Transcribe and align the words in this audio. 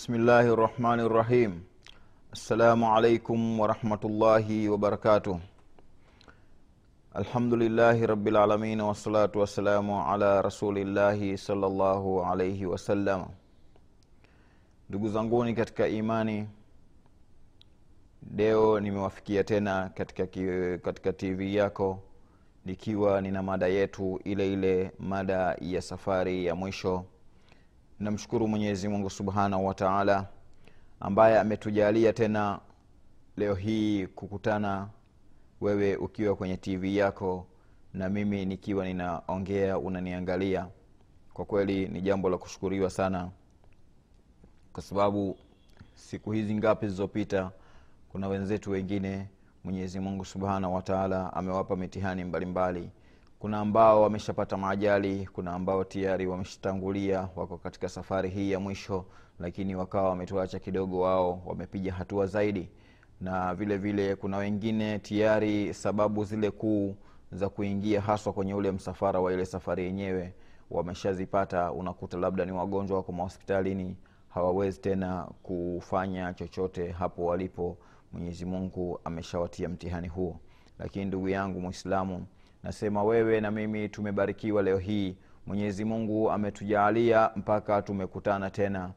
Bismillahi 0.00 0.48
ورحمة 0.48 0.94
الله 0.96 1.60
Assalamu 2.32 2.86
alaikum 2.88 3.36
warahmatullahi 3.60 4.64
wabarakatuh. 4.72 5.36
العالمين 8.32 8.80
والصلاة 8.80 9.28
والسلام 9.36 9.84
على 9.92 9.92
wassalamu 9.92 10.00
ala 10.00 10.42
rasulillahi 10.42 11.36
الله 11.52 12.02
alaihi 12.24 12.64
وسلم 12.66 13.26
Ndugu 14.90 15.08
zanguni 15.08 15.54
katika 15.54 15.88
imani, 15.88 16.48
leo 18.36 18.80
nimewafikia 18.80 19.44
tena 19.44 19.90
katika, 19.94 20.26
katika 20.78 21.12
tv 21.12 21.54
yako 21.54 22.02
nikiwa 22.64 23.20
nina 23.20 23.42
mada 23.42 23.66
yetu 23.66 24.20
ile 24.24 24.52
ile 24.52 24.92
mada 24.98 25.56
ya 25.60 25.82
safari 25.82 26.46
ya 26.46 26.54
mwisho 26.54 27.04
namshukuru 28.00 28.48
mwenyezi 28.48 28.88
mungu 28.88 29.10
subhanahu 29.10 29.66
wa 29.66 29.74
taala 29.74 30.26
ambaye 31.00 31.38
ametujalia 31.40 32.12
tena 32.12 32.60
leo 33.36 33.54
hii 33.54 34.06
kukutana 34.06 34.88
wewe 35.60 35.96
ukiwa 35.96 36.36
kwenye 36.36 36.56
tv 36.56 36.96
yako 36.96 37.46
na 37.94 38.08
mimi 38.08 38.44
nikiwa 38.46 38.84
ninaongea 38.84 39.78
unaniangalia 39.78 40.66
kwa 41.34 41.44
kweli 41.44 41.88
ni 41.88 42.00
jambo 42.00 42.30
la 42.30 42.38
kushukuriwa 42.38 42.90
sana 42.90 43.30
kwa 44.72 44.82
sababu 44.82 45.38
siku 45.94 46.32
hizi 46.32 46.54
ngapi 46.54 46.86
zilizopita 46.86 47.50
kuna 48.12 48.28
wenzetu 48.28 48.70
wengine 48.70 49.26
mwenyezi 49.64 50.00
mungu 50.00 50.24
subhanahu 50.24 50.74
wataala 50.74 51.32
amewapa 51.32 51.76
mitihani 51.76 52.24
mbalimbali 52.24 52.80
mbali. 52.80 52.99
Kuna 53.40 53.60
ambao 53.60 54.02
wameshapata 54.02 54.56
maajali 54.56 55.26
kuna 55.32 55.52
ambao 55.52 55.84
tayari 55.84 56.26
wameshatangulia 56.26 57.28
wako 57.36 57.58
katika 57.58 57.88
safari 57.88 58.28
hii 58.30 58.50
ya 58.50 58.60
mwisho 58.60 59.04
lakini 59.38 59.74
wakawa 59.76 60.08
wametuacha 60.08 60.58
kidogo 60.58 61.00
wao 61.00 61.42
wamepiga 61.46 61.92
hatua 61.92 62.26
zaidi. 62.26 62.68
Na 63.20 63.54
vile 63.54 63.76
vile 63.76 64.16
kuna 64.16 64.36
wengine 64.36 64.98
tayari 64.98 65.74
sababu 65.74 66.24
zile 66.24 66.50
kuu 66.50 66.96
za 67.32 67.48
kuingia 67.48 68.00
haswa 68.00 68.32
kwenye 68.32 68.54
ule 68.54 68.70
msafara 68.72 69.20
wa 69.20 69.32
ile 69.32 69.46
safari 69.46 69.84
yenyewe 69.84 70.34
wameshazipata 70.70 71.72
unakuta 71.72 72.18
labda 72.18 72.44
ni 72.44 72.52
wagonjwa 72.52 72.96
wako 72.96 73.12
mahospitalini 73.12 73.96
hawawezi 74.28 74.80
tena 74.80 75.28
kufanya 75.42 76.34
chochote 76.34 76.90
hapo 76.90 77.24
walipo. 77.24 77.76
Mwenyezi 78.12 78.44
mungu 78.44 79.00
ameshawatia 79.04 79.68
mtihani 79.68 80.08
huo. 80.08 80.40
Lakini 80.78 81.04
ndugu 81.04 81.28
yangu 81.28 81.60
mwislamu 81.60 82.26
nasema 82.62 83.02
wewe 83.02 83.40
na 83.40 83.50
mimi 83.50 83.88
tumebarikiwa 83.88 84.62
leo 84.62 84.78
hii. 84.78 85.16
Mwenyezi 85.46 85.84
mungu 85.84 86.30
ametujaalia 86.30 87.30
mpaka 87.36 87.82
tumekutana 87.82 88.50
tena. 88.50 88.90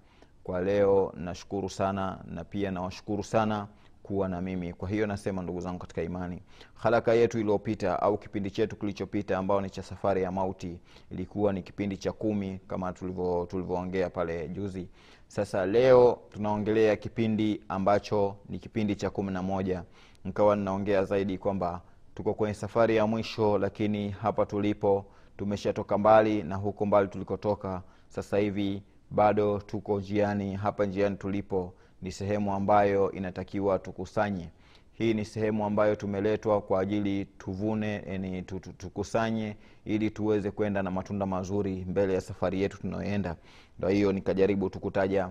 Kwa 0.44 0.62
leo 0.62 1.14
nashukuru 1.18 1.70
sana 1.70 2.20
na 2.28 2.44
pia 2.44 2.72
nawashukuru 2.72 3.24
sana 3.24 3.68
kuwa 4.04 4.30
na 4.30 4.42
mimi. 4.42 4.74
Kwa 4.74 4.90
hiyo 4.90 5.08
nasema 5.08 5.42
ndugu 5.42 5.60
zangu 5.62 5.80
katika 5.80 6.02
imani 6.02 6.42
haraka 6.74 7.14
yetu 7.14 7.40
iliyopita 7.40 8.02
au 8.02 8.18
kipindi 8.18 8.52
chetu 8.52 8.76
kilichopita 8.76 9.38
ambao 9.38 9.62
ni 9.62 9.70
cha 9.70 9.84
safari 9.84 10.22
ya 10.24 10.32
mauti 10.32 10.80
ilikuwa 11.12 11.54
ni 11.54 11.62
kipindi 11.62 11.98
cha 11.98 12.12
kumi 12.12 12.60
kama 12.68 12.92
tulivyo- 12.94 13.46
tulivyoongea 13.46 14.10
pale 14.10 14.48
juzi. 14.48 14.88
Sasa 15.28 15.66
leo 15.66 16.20
tunaongelea 16.30 16.96
kipindi 16.96 17.62
ambacho 17.70 18.36
ni 18.50 18.60
kipindi 18.60 18.96
cha 18.96 19.10
kumi 19.10 19.32
na 19.32 19.42
moja. 19.42 19.84
Nikawa 20.26 20.56
ninaongea 20.56 21.04
zaidi 21.04 21.38
kwamba 21.38 21.82
tuko 22.16 22.34
kwenye 22.34 22.54
safari 22.54 22.96
ya 22.96 23.08
mwisho 23.08 23.58
lakini 23.58 24.10
hapa 24.10 24.46
tulipo 24.46 25.06
tumeshatoka 25.38 25.98
mbali 25.98 26.44
na 26.44 26.56
huko 26.56 26.86
mbali 26.86 27.08
tulikotoka. 27.08 27.82
Sasa 28.08 28.38
hivi 28.38 28.84
bado 29.12 29.60
tuko 29.60 30.00
njiani. 30.00 30.56
Hapa 30.56 30.86
njiani 30.86 31.16
tulipo 31.18 31.74
ni 32.02 32.12
sehemu 32.12 32.54
ambayo 32.54 33.12
inatakiwa 33.12 33.80
tukusanye. 33.80 34.50
Hii 34.94 35.14
ni 35.14 35.26
sehemu 35.26 35.66
ambayo 35.66 35.96
tumeletwa 35.96 36.62
kwa 36.62 36.80
ajili 36.82 37.26
tuvune 37.26 38.42
tu- 38.46 38.60
tukusanye 38.60 39.56
ili 39.86 40.12
tuweze 40.12 40.52
kwenda 40.52 40.84
na 40.84 40.92
matunda 40.92 41.26
mazuri 41.26 41.86
mbele 41.90 42.14
ya 42.14 42.22
safari 42.22 42.62
yetu 42.62 42.78
tunayoenda. 42.82 43.36
Ndo 43.80 43.88
hiyo 43.88 44.12
nikajaribu 44.12 44.70
tukutaja 44.70 45.30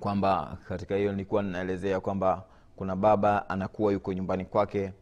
kwamba 0.00 0.58
katika 0.68 0.96
hiyo 0.96 1.10
nilikuwa 1.12 1.42
ninaelezea 1.42 2.00
kwamba 2.00 2.44
kuna 2.76 2.96
baba 2.96 3.48
anakuwa 3.50 3.92
yuko 3.92 4.12
nyumbani 4.12 4.44
kwake 4.44 4.92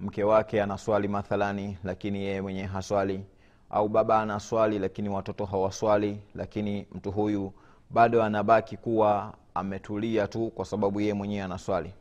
mke 0.00 0.24
wake 0.24 0.62
anaswali 0.62 1.08
mathalani 1.08 1.78
lakini 1.84 2.18
yeye 2.22 2.40
mwenyewe 2.40 2.66
haswali. 2.66 3.24
Au 3.70 3.88
baba 3.88 4.20
anaswali 4.22 4.78
lakini 4.78 5.08
watoto 5.08 5.44
hawaswali 5.44 6.18
lakini 6.34 6.86
mtu 6.92 7.10
huyu 7.12 7.52
bado 7.90 8.22
anabaki 8.22 8.76
kuwa 8.76 9.34
ametulia 9.54 10.26
tu 10.28 10.50
kwa 10.50 10.64
sababu 10.64 11.00
yeye 11.00 11.14
mwenyewe 11.14 11.42
anaswali 11.42 11.92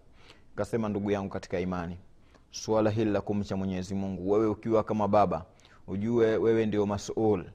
kasema 0.55 0.89
ndugu 0.89 1.11
yangu 1.11 1.29
katika 1.29 1.59
imani 1.59 1.97
suala 2.51 2.89
hili 2.89 3.11
la 3.11 3.21
kumcha 3.21 3.55
mwenyezi 3.55 3.95
mungu 3.95 4.31
wewe 4.31 4.47
ukiwa 4.47 4.83
kama 4.83 5.07
baba 5.07 5.45
ujue 5.87 6.37
wewe 6.37 6.65
ndio 6.65 6.85
masul. 6.85 7.45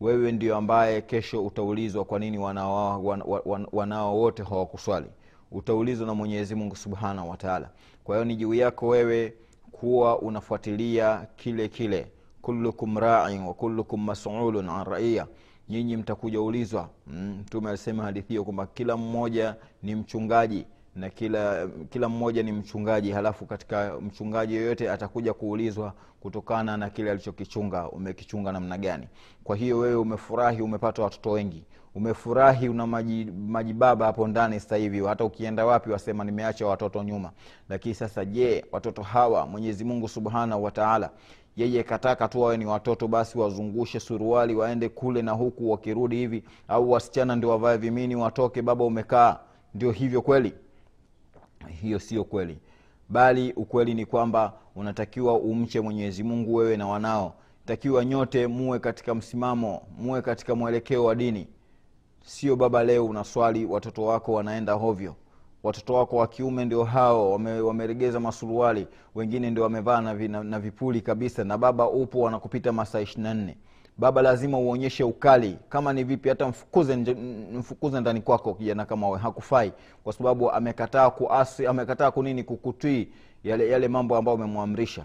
Wewe 0.00 0.32
ndio 0.32 0.56
ambaye 0.56 1.00
kesho 1.02 1.46
utaulizwa 1.46 2.04
kwa 2.04 2.18
nini 2.18 2.38
wanao, 2.38 3.04
wan, 3.04 3.22
wan, 3.44 3.66
wanao 3.72 4.18
wote 4.18 4.42
hawakuswali. 4.42 5.06
Utaulizwa 5.52 6.06
na 6.06 6.14
mwenyezi 6.14 6.54
mungu 6.54 6.76
subhanahu 6.76 7.30
wataala 7.30 7.70
kwa 8.04 8.16
hiyo 8.16 8.24
ni 8.24 8.36
juu 8.36 8.54
yako 8.54 8.88
wewe 8.88 9.34
kuwa 9.82 10.18
unafuatilia 10.18 11.26
kile 11.36 11.68
kile. 11.68 12.06
Kullukum 12.42 12.98
rain 12.98 13.42
wa 13.42 13.54
kullukum 13.54 14.04
masulun 14.04 14.68
an 14.68 14.84
raia 14.84 15.26
nyinyi 15.68 15.96
mtakuja 15.96 16.40
ulizwa 16.40 16.88
mtume 17.06 17.60
mm, 17.60 17.66
alisema 17.66 18.02
hadithi 18.02 18.28
hiyo 18.28 18.44
kwamba 18.44 18.66
kila 18.66 18.96
mmoja 18.96 19.56
ni 19.82 19.94
mchungaji 19.94 20.66
na 20.96 21.10
kila 21.10 21.68
kila 21.90 22.08
mmoja 22.08 22.42
ni 22.42 22.52
mchungaji 22.52 23.10
halafu 23.10 23.46
katika 23.46 24.00
mchungaji 24.00 24.54
yoyote 24.54 24.90
atakuja 24.90 25.34
kuulizwa 25.34 25.92
kutokana 26.20 26.76
na 26.76 26.90
kile 26.90 27.10
alichokichunga 27.10 27.88
umekichunga 27.90 28.52
namna 28.52 28.78
gani? 28.78 29.08
Kwa 29.44 29.56
hiyo 29.56 29.78
wewe 29.78 29.94
umefurahi 29.96 30.62
umepata 30.62 31.02
watoto 31.02 31.30
wengi 31.30 31.64
umefurahi 31.94 32.68
una 32.68 32.86
maji, 32.86 33.72
baba 33.72 34.06
hapo 34.06 34.28
ndani 34.28 34.60
sasa 34.60 34.76
hivi 34.76 35.04
hata 35.06 35.24
ukienda 35.24 35.66
wapi 35.66 35.90
wasema 35.90 36.24
nimeacha 36.24 36.66
watoto 36.66 37.02
nyuma. 37.02 37.30
Lakini 37.68 37.94
sasa 37.94 38.24
je 38.24 38.64
watoto 38.72 39.02
hawa 39.02 39.46
mwenyezi 39.46 39.84
mungu 39.84 40.08
subhanahu 40.08 40.64
wataala 40.64 41.10
yeye 41.56 41.82
kataka 41.82 42.28
tu 42.28 42.40
wawe 42.40 42.56
ni 42.56 42.66
watoto 42.66 43.08
basi 43.08 43.38
wazungushe 43.38 44.00
suruali 44.00 44.54
waende 44.54 44.88
kule 44.88 45.22
na 45.22 45.32
huku 45.32 45.70
wakirudi 45.70 46.16
hivi 46.16 46.44
au 46.68 46.90
wasichana 46.90 47.36
ndio 47.36 47.50
wavae 47.50 47.76
vimini 47.76 48.16
watoke 48.16 48.62
baba 48.62 48.84
umekaa. 48.84 49.38
Ndio 49.74 49.90
hivyo 49.90 50.22
kweli? 50.22 50.52
Hiyo 51.80 51.98
sio 51.98 52.24
kweli. 52.24 52.58
Bali 53.08 53.52
ukweli 53.52 53.94
ni 53.94 54.06
kwamba 54.06 54.52
unatakiwa 54.76 55.34
umche 55.38 55.80
mwenyezi 55.80 56.22
mungu 56.22 56.54
wewe 56.54 56.76
na 56.76 56.86
wanao. 56.86 57.34
Takiwa 57.66 58.04
nyote 58.04 58.46
muwe 58.46 58.78
katika 58.78 59.14
msimamo 59.14 59.82
muwe 59.98 60.22
katika 60.22 60.54
mwelekeo 60.54 61.04
wa 61.04 61.14
dini 61.14 61.46
sio 62.24 62.56
baba 62.56 62.84
leo 62.84 63.04
unaswali 63.06 63.64
watoto 63.66 64.02
wako 64.04 64.32
wanaenda 64.32 64.72
hovyo. 64.72 65.14
Watoto 65.62 65.94
wako 65.94 66.16
wa 66.16 66.26
kiume 66.26 66.64
ndio 66.64 66.84
hao 66.84 67.32
wame, 67.32 67.60
wameregeza 67.60 68.20
masuruali 68.20 68.86
wengine 69.14 69.50
ndio 69.50 69.62
wamevaa 69.64 70.00
na, 70.00 70.14
na, 70.14 70.42
na 70.44 70.60
vipuli 70.60 71.00
kabisa 71.00 71.44
na 71.44 71.58
baba 71.58 71.88
upo 71.88 72.20
wanakupita 72.20 72.72
masaa 72.72 73.00
ishiri 73.00 73.22
na 73.22 73.34
nne. 73.34 73.56
Baba 73.98 74.22
lazima 74.22 74.58
uonyeshe 74.58 75.04
ukali. 75.04 75.58
Kama 75.68 75.92
ni 75.92 76.04
vipi 76.04 76.28
hata 76.28 76.48
mfukuze, 76.48 76.96
mfukuze 77.52 78.00
ndani 78.00 78.20
kwako 78.20 78.54
kijana 78.54 78.84
kama 78.84 79.08
we 79.08 79.18
hakufai. 79.18 79.72
Kwa 80.04 80.12
sababu 80.12 80.50
amekataa 80.50 81.10
kuasi 81.10 81.66
amekataa 81.66 82.10
kunini 82.10 82.44
kukutii 82.44 83.08
yale, 83.44 83.68
yale 83.68 83.88
mambo 83.88 84.16
ambayo 84.16 84.36
umemwamrisha 84.36 85.04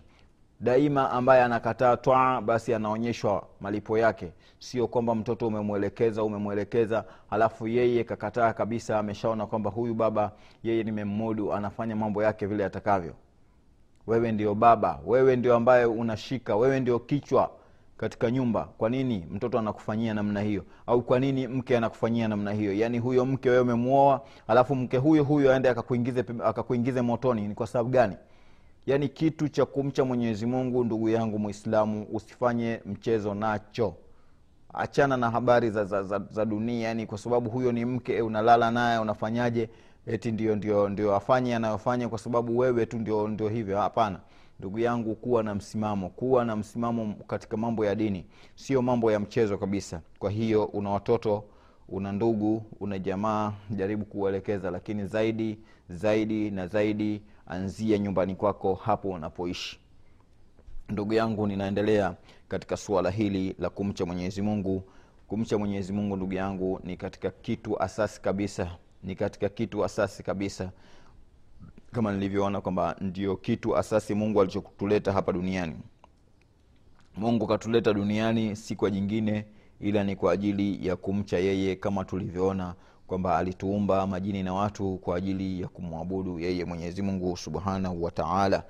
daima 0.60 1.12
ambaye 1.12 1.44
anakataa 1.44 1.98
twaa 1.98 2.42
basi 2.42 2.74
anaonyeshwa 2.74 3.48
malipo 3.62 3.98
yake. 3.98 4.32
Sio 4.60 4.88
kwamba 4.88 5.16
mtoto 5.16 5.48
umemwelekeza 5.48 6.24
umemwelekeza 6.24 7.04
halafu 7.30 7.68
yeye 7.68 8.04
kakataa 8.04 8.54
kabisa 8.54 9.00
ameshaona 9.00 9.46
kwamba 9.46 9.70
huyu 9.70 9.94
baba 9.94 10.32
yeye 10.64 10.84
nimemmudu 10.84 11.54
anafanya 11.54 11.96
mambo 11.96 12.24
yake 12.24 12.46
vile 12.46 12.66
atakavyo. 12.66 13.14
Wewe 14.08 14.32
ndio 14.32 14.56
baba 14.56 15.00
wewe 15.06 15.36
ndio 15.36 15.56
ambaye 15.56 15.86
unashika 15.86 16.56
wewe 16.56 16.80
ndio 16.80 17.00
kichwa 17.00 17.50
katika 17.98 18.32
nyumba. 18.32 18.68
Kwa 18.78 18.90
nini 18.90 19.26
mtoto 19.32 19.60
anakufanyia 19.60 20.14
namna 20.14 20.42
hiyo? 20.42 20.64
Au 20.88 21.02
kwa 21.02 21.20
nini 21.20 21.48
mke 21.48 21.78
anakufanyia 21.78 22.28
namna 22.28 22.52
hiyo? 22.52 22.74
Yaani 22.74 23.00
huyo 23.00 23.26
mke 23.26 23.50
wewe 23.50 23.62
umemwoa 23.62 24.22
alafu 24.48 24.76
mke 24.76 24.98
huyo 24.98 25.24
huyo 25.24 25.54
aende 25.54 25.70
akakuingize 25.70 26.26
akakuingize 26.44 27.02
motoni 27.02 27.48
ni 27.48 27.56
kwa 27.56 27.68
sababu 27.68 27.90
gani 27.90 28.16
yaani 28.88 29.10
kitu 29.10 29.50
cha 29.50 29.66
kumcha 29.66 30.06
mwenyezi 30.06 30.46
mungu 30.46 30.84
ndugu 30.84 31.10
yangu 31.10 31.40
mwislamu 31.40 32.08
usifanye 32.14 32.82
mchezo 32.86 33.34
nacho. 33.34 33.96
Achana 34.74 35.18
na 35.18 35.30
habari 35.30 35.70
za, 35.70 35.86
za, 35.86 36.04
za, 36.04 36.20
za 36.32 36.46
dunia 36.46 36.88
yani 36.88 37.06
kwa 37.06 37.18
sababu 37.18 37.50
huyo 37.50 37.72
ni 37.72 37.86
mke 37.86 38.22
unalala 38.22 38.72
naye 38.72 39.00
unafanyaje? 39.00 39.70
Eti 40.08 40.32
ndio 40.32 40.56
ndio 40.56 40.90
ndio 40.90 41.16
afanye 41.16 41.56
anayofanya 41.56 42.10
kwa 42.10 42.20
sababu 42.20 42.58
wewe 42.58 42.86
tu 42.86 42.98
ndio 43.00 43.28
ndio 43.28 43.50
hivyo. 43.50 43.78
Hapana. 43.78 44.20
Ndugu 44.60 44.80
yangu 44.80 45.16
kuwa 45.16 45.44
na 45.44 45.56
msimamo. 45.56 46.10
Kuwa 46.10 46.46
na 46.46 46.56
msimamo 46.56 47.16
katika 47.28 47.58
mambo 47.58 47.86
ya 47.86 47.96
dini. 47.96 48.26
Sio 48.56 48.82
mambo 48.82 49.12
ya 49.12 49.20
mchezo 49.20 49.58
kabisa. 49.58 50.02
Kwa 50.20 50.32
hiyo 50.32 50.66
una 50.66 50.90
watoto 50.90 51.44
una 51.90 52.12
ndugu 52.12 52.64
una 52.80 53.00
jamaa 53.00 53.54
jaribu 53.70 54.06
kuelekeza 54.06 54.72
lakini 54.72 55.06
zaidi 55.08 55.58
zaidi 55.90 56.52
na 56.52 56.68
zaidi 56.68 57.22
anzia 57.48 57.98
nyumbani 57.98 58.36
kwako 58.36 58.74
hapo 58.76 59.10
unapoishi. 59.10 59.80
Ndugu 60.90 61.14
yangu 61.14 61.48
ninaendelea 61.48 62.16
katika 62.48 62.78
suala 62.78 63.10
hili 63.10 63.56
la 63.60 63.70
kumcha 63.70 64.06
mwenyezi 64.06 64.42
mungu. 64.42 64.84
Kumcha 65.28 65.58
mwenyezi 65.58 65.94
mungu 65.94 66.16
ndugu 66.16 66.34
yangu 66.34 66.80
ni 66.84 66.98
katika 66.98 67.32
kitu 67.32 67.82
asasi 67.82 68.22
kabisa. 68.22 68.78
Ni 69.04 69.16
katika 69.16 69.50
kitu 69.50 69.86
asasi 69.86 70.24
kabisa. 70.24 70.72
Kama 71.92 72.12
nilivyoona 72.14 72.62
kwamba 72.62 72.96
ndio 73.02 73.36
kitu 73.38 73.78
asasi 73.78 74.14
mungu 74.16 74.42
alichotuleta 74.42 75.14
hapa 75.14 75.34
duniani. 75.34 75.76
Mungu 77.18 77.48
katuleta 77.48 77.94
duniani 77.94 78.56
si 78.56 78.76
kwa 78.76 78.90
jingine 78.92 79.46
ila 79.80 80.04
ni 80.04 80.16
kwa 80.16 80.32
ajili 80.32 80.88
ya 80.88 80.96
kumcha 80.96 81.38
yeye 81.38 81.76
kama 81.76 82.06
tulivyoona 82.06 82.76
kwamba 83.08 83.38
alituumba 83.38 84.08
majini 84.08 84.44
na 84.44 84.54
watu 84.54 84.98
kwa 84.98 85.18
ajili 85.18 85.62
ya 85.62 85.68
kumwabudu 85.68 86.40
yeye 86.40 86.66
mwenyezi 86.66 87.02
mungu 87.02 87.38
subhanahu 87.38 88.04
wataala 88.04 88.64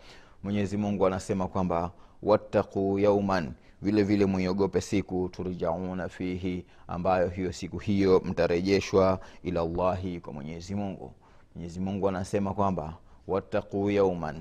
mwenyezi 0.44 0.78
mungu 0.78 1.08
anasema 1.08 1.48
kwamba 1.48 1.92
wattaquu 2.24 3.00
yauman 3.00 3.52
vile 3.82 4.04
vile 4.04 4.26
mwiogope 4.26 4.82
siku 4.82 5.30
turjauna 5.30 6.10
fihi 6.10 6.66
ambayo 6.88 7.30
hiyo 7.30 7.52
siku 7.54 7.78
hiyo 7.78 8.22
mtarejeshwa 8.26 9.20
ila 9.44 9.66
llahi 9.66 10.20
kwa 10.20 10.34
mwenyezi 10.34 10.76
mungu. 10.76 11.12
Mwenyezi 11.56 11.80
mungu 11.80 12.10
anasema 12.10 12.54
kwamba 12.54 12.94
wattaquu 13.28 13.92
yauman 13.92 14.36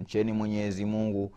mcheni 0.00 0.32
mwenyezi 0.32 0.84
mungu 0.84 1.32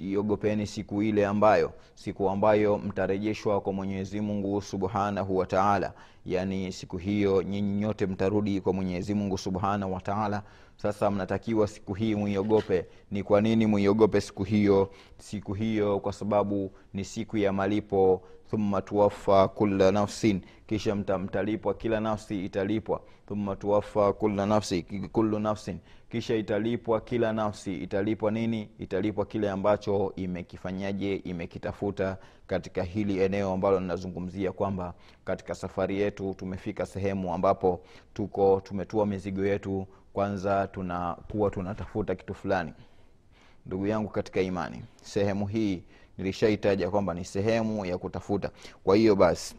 iogopeni 0.00 0.66
siku 0.66 1.02
ile 1.02 1.26
ambayo 1.26 1.72
siku 1.94 2.30
ambayo 2.30 2.78
mtarejeshwa 2.78 3.60
kwa 3.60 3.72
mwenyezi 3.72 4.20
mungu 4.20 4.62
subhanahu 4.62 5.36
wataala 5.36 5.92
yaani 6.26 6.72
siku 6.72 6.96
hiyo 6.96 7.42
nyinyi 7.42 7.76
nyote 7.76 8.06
mtarudi 8.06 8.60
kwa 8.60 8.72
mwenyezi 8.72 9.14
mungu 9.14 9.38
subhanahu 9.38 9.92
wataala 9.94 10.42
sasa 10.76 11.10
mnatakiwa 11.10 11.66
siku 11.66 11.94
hii 11.94 12.14
muiogope. 12.14 12.86
Ni 13.10 13.22
kwa 13.22 13.40
nini 13.40 13.66
muiogope 13.66 14.20
siku 14.20 14.44
hiyo? 14.44 14.90
Siku 15.18 15.54
hiyo 15.54 16.00
kwa 16.00 16.12
sababu 16.12 16.72
ni 16.94 17.04
siku 17.04 17.36
ya 17.36 17.52
malipo. 17.52 18.22
Thumma 18.50 18.82
tuwafa 18.82 19.48
kula 19.48 19.92
nafsin 19.92 20.40
kisha 20.66 20.94
mta, 20.94 21.18
mtalipwa 21.18 21.74
kila 21.74 22.00
nafsi 22.00 22.44
italipwa. 22.44 23.00
Thumma 23.28 23.56
tuwafa 23.56 24.12
kula 24.12 24.46
nafsi 24.46 24.82
kullu 25.12 25.38
nafsin. 25.38 25.78
Kisha 26.10 26.34
italipwa 26.36 27.00
kila 27.00 27.32
nafsi 27.32 27.74
italipwa 27.74 28.30
nini? 28.30 28.68
Italipwa 28.78 29.26
kile 29.26 29.50
ambacho 29.50 30.12
imekifanyaje 30.16 31.14
imekitafuta 31.16 32.16
katika 32.46 32.82
hili 32.82 33.18
eneo 33.20 33.52
ambalo 33.52 33.80
ninazungumzia 33.80 34.52
kwamba 34.52 34.94
katika 35.24 35.54
safari 35.54 36.00
yetu 36.00 36.34
tumefika 36.34 36.86
sehemu 36.86 37.34
ambapo 37.34 37.80
tuko 38.14 38.60
tumetua 38.64 39.06
mizigo 39.06 39.46
yetu 39.46 39.86
kwanza 40.12 40.66
tunakuwa 40.66 41.50
tunatafuta 41.50 42.14
kitu 42.14 42.34
fulani. 42.34 42.72
Ndugu 43.66 43.86
yangu 43.86 44.08
katika 44.08 44.40
imani 44.40 44.82
sehemu 45.02 45.46
hii 45.46 45.82
nilishaitaja 46.18 46.90
kwamba 46.90 47.14
ni 47.14 47.24
sehemu 47.24 47.86
ya 47.86 47.98
kutafuta. 47.98 48.50
Kwa 48.84 48.96
hiyo 48.96 49.16
basi 49.16 49.54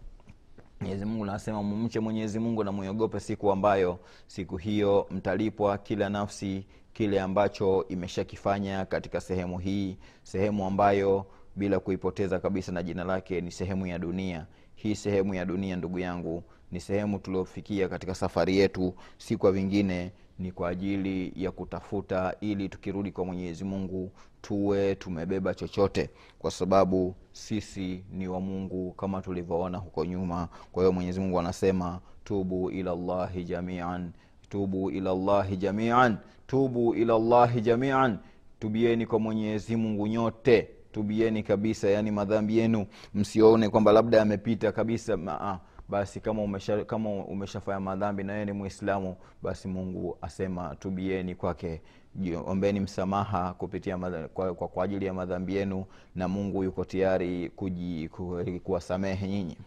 mwenyezi 0.81 1.05
mungu 1.05 1.25
nasema 1.25 1.63
mumche 1.63 1.99
mwenyezi 1.99 2.39
mungu 2.39 2.63
na 2.63 2.71
muiogope 2.71 3.19
siku 3.19 3.51
ambayo 3.51 3.99
siku 4.27 4.57
hiyo 4.57 5.07
mtalipwa 5.11 5.77
kila 5.77 6.09
nafsi 6.09 6.65
kile 6.93 7.21
ambacho 7.21 7.85
imeshakifanya 7.89 8.85
katika 8.85 9.21
sehemu 9.21 9.59
hii 9.59 9.97
sehemu 10.23 10.65
ambayo 10.65 11.25
bila 11.55 11.79
kuipoteza 11.79 12.39
kabisa 12.39 12.71
na 12.71 12.83
jina 12.83 13.03
lake 13.03 13.41
ni 13.41 13.51
sehemu 13.51 13.87
ya 13.87 13.99
dunia. 13.99 14.45
Hii 14.75 14.95
sehemu 14.95 15.33
ya 15.33 15.45
dunia 15.45 15.75
ndugu 15.75 15.99
yangu 15.99 16.43
ni 16.71 16.79
sehemu 16.79 17.19
tuliofikia 17.19 17.89
katika 17.89 18.15
safari 18.15 18.57
yetu 18.57 18.93
si 19.17 19.37
kwa 19.37 19.51
vingine 19.51 20.11
ni 20.39 20.51
kwa 20.51 20.69
ajili 20.69 21.33
ya 21.35 21.51
kutafuta 21.51 22.35
ili 22.41 22.69
tukirudi 22.69 23.11
kwa 23.11 23.25
mwenyezi 23.25 23.63
mungu 23.63 24.11
tuwe 24.41 24.95
tumebeba 24.95 25.53
chochote 25.53 26.09
kwa 26.39 26.51
sababu 26.51 27.15
sisi 27.31 28.03
ni 28.11 28.27
wa 28.27 28.39
mungu 28.39 28.91
kama 28.91 29.21
tulivyoona 29.21 29.77
huko 29.77 30.05
nyuma. 30.05 30.47
Kwa 30.71 30.83
hiyo 30.83 30.91
mwenyezi 30.91 31.19
mungu 31.19 31.39
anasema 31.39 31.99
tubu 32.23 32.71
ila 32.71 32.95
llahi 32.95 33.43
jamian 33.43 34.11
tubu 34.49 34.91
ila 34.91 35.15
llahi 35.15 35.57
jamian 35.57 36.17
tubu 36.47 36.95
ila 36.95 37.19
llahi 37.19 37.61
jamian. 37.61 38.17
Tubieni 38.59 39.05
kwa 39.05 39.19
mwenyezi 39.19 39.75
mungu 39.75 40.07
nyote 40.07 40.69
tubieni 40.91 41.43
kabisa 41.43 41.89
yani 41.89 42.11
madhambi 42.11 42.57
yenu. 42.57 42.85
Msione 43.13 43.69
kwamba 43.69 43.91
labda 43.91 44.17
yamepita 44.17 44.71
kabisa 44.71 45.17
maa 45.17 45.59
basi 45.89 46.19
kama 46.19 46.41
umesha 46.41 46.85
kama 46.85 47.09
umeshafanya 47.09 47.79
madhambi 47.79 48.23
na 48.23 48.33
yeye 48.33 48.45
ni 48.45 48.51
mwislamu 48.51 49.15
basi 49.41 49.67
mungu 49.67 50.17
asema 50.21 50.75
tubieni 50.75 51.35
kwake. 51.35 51.81
Ombeni 52.45 52.79
msamaha 52.79 53.53
kupitia 53.53 53.97
madha, 53.97 54.27
kwa, 54.27 54.53
kwa, 54.53 54.67
kwa 54.67 54.83
ajili 54.85 55.05
ya 55.05 55.13
madhambi 55.13 55.55
yenu 55.55 55.85
na 56.15 56.27
mungu 56.27 56.63
yuko 56.63 56.85
tayari 56.85 57.51
kuwasamehe 58.63 59.27
nyinyi. 59.27 59.57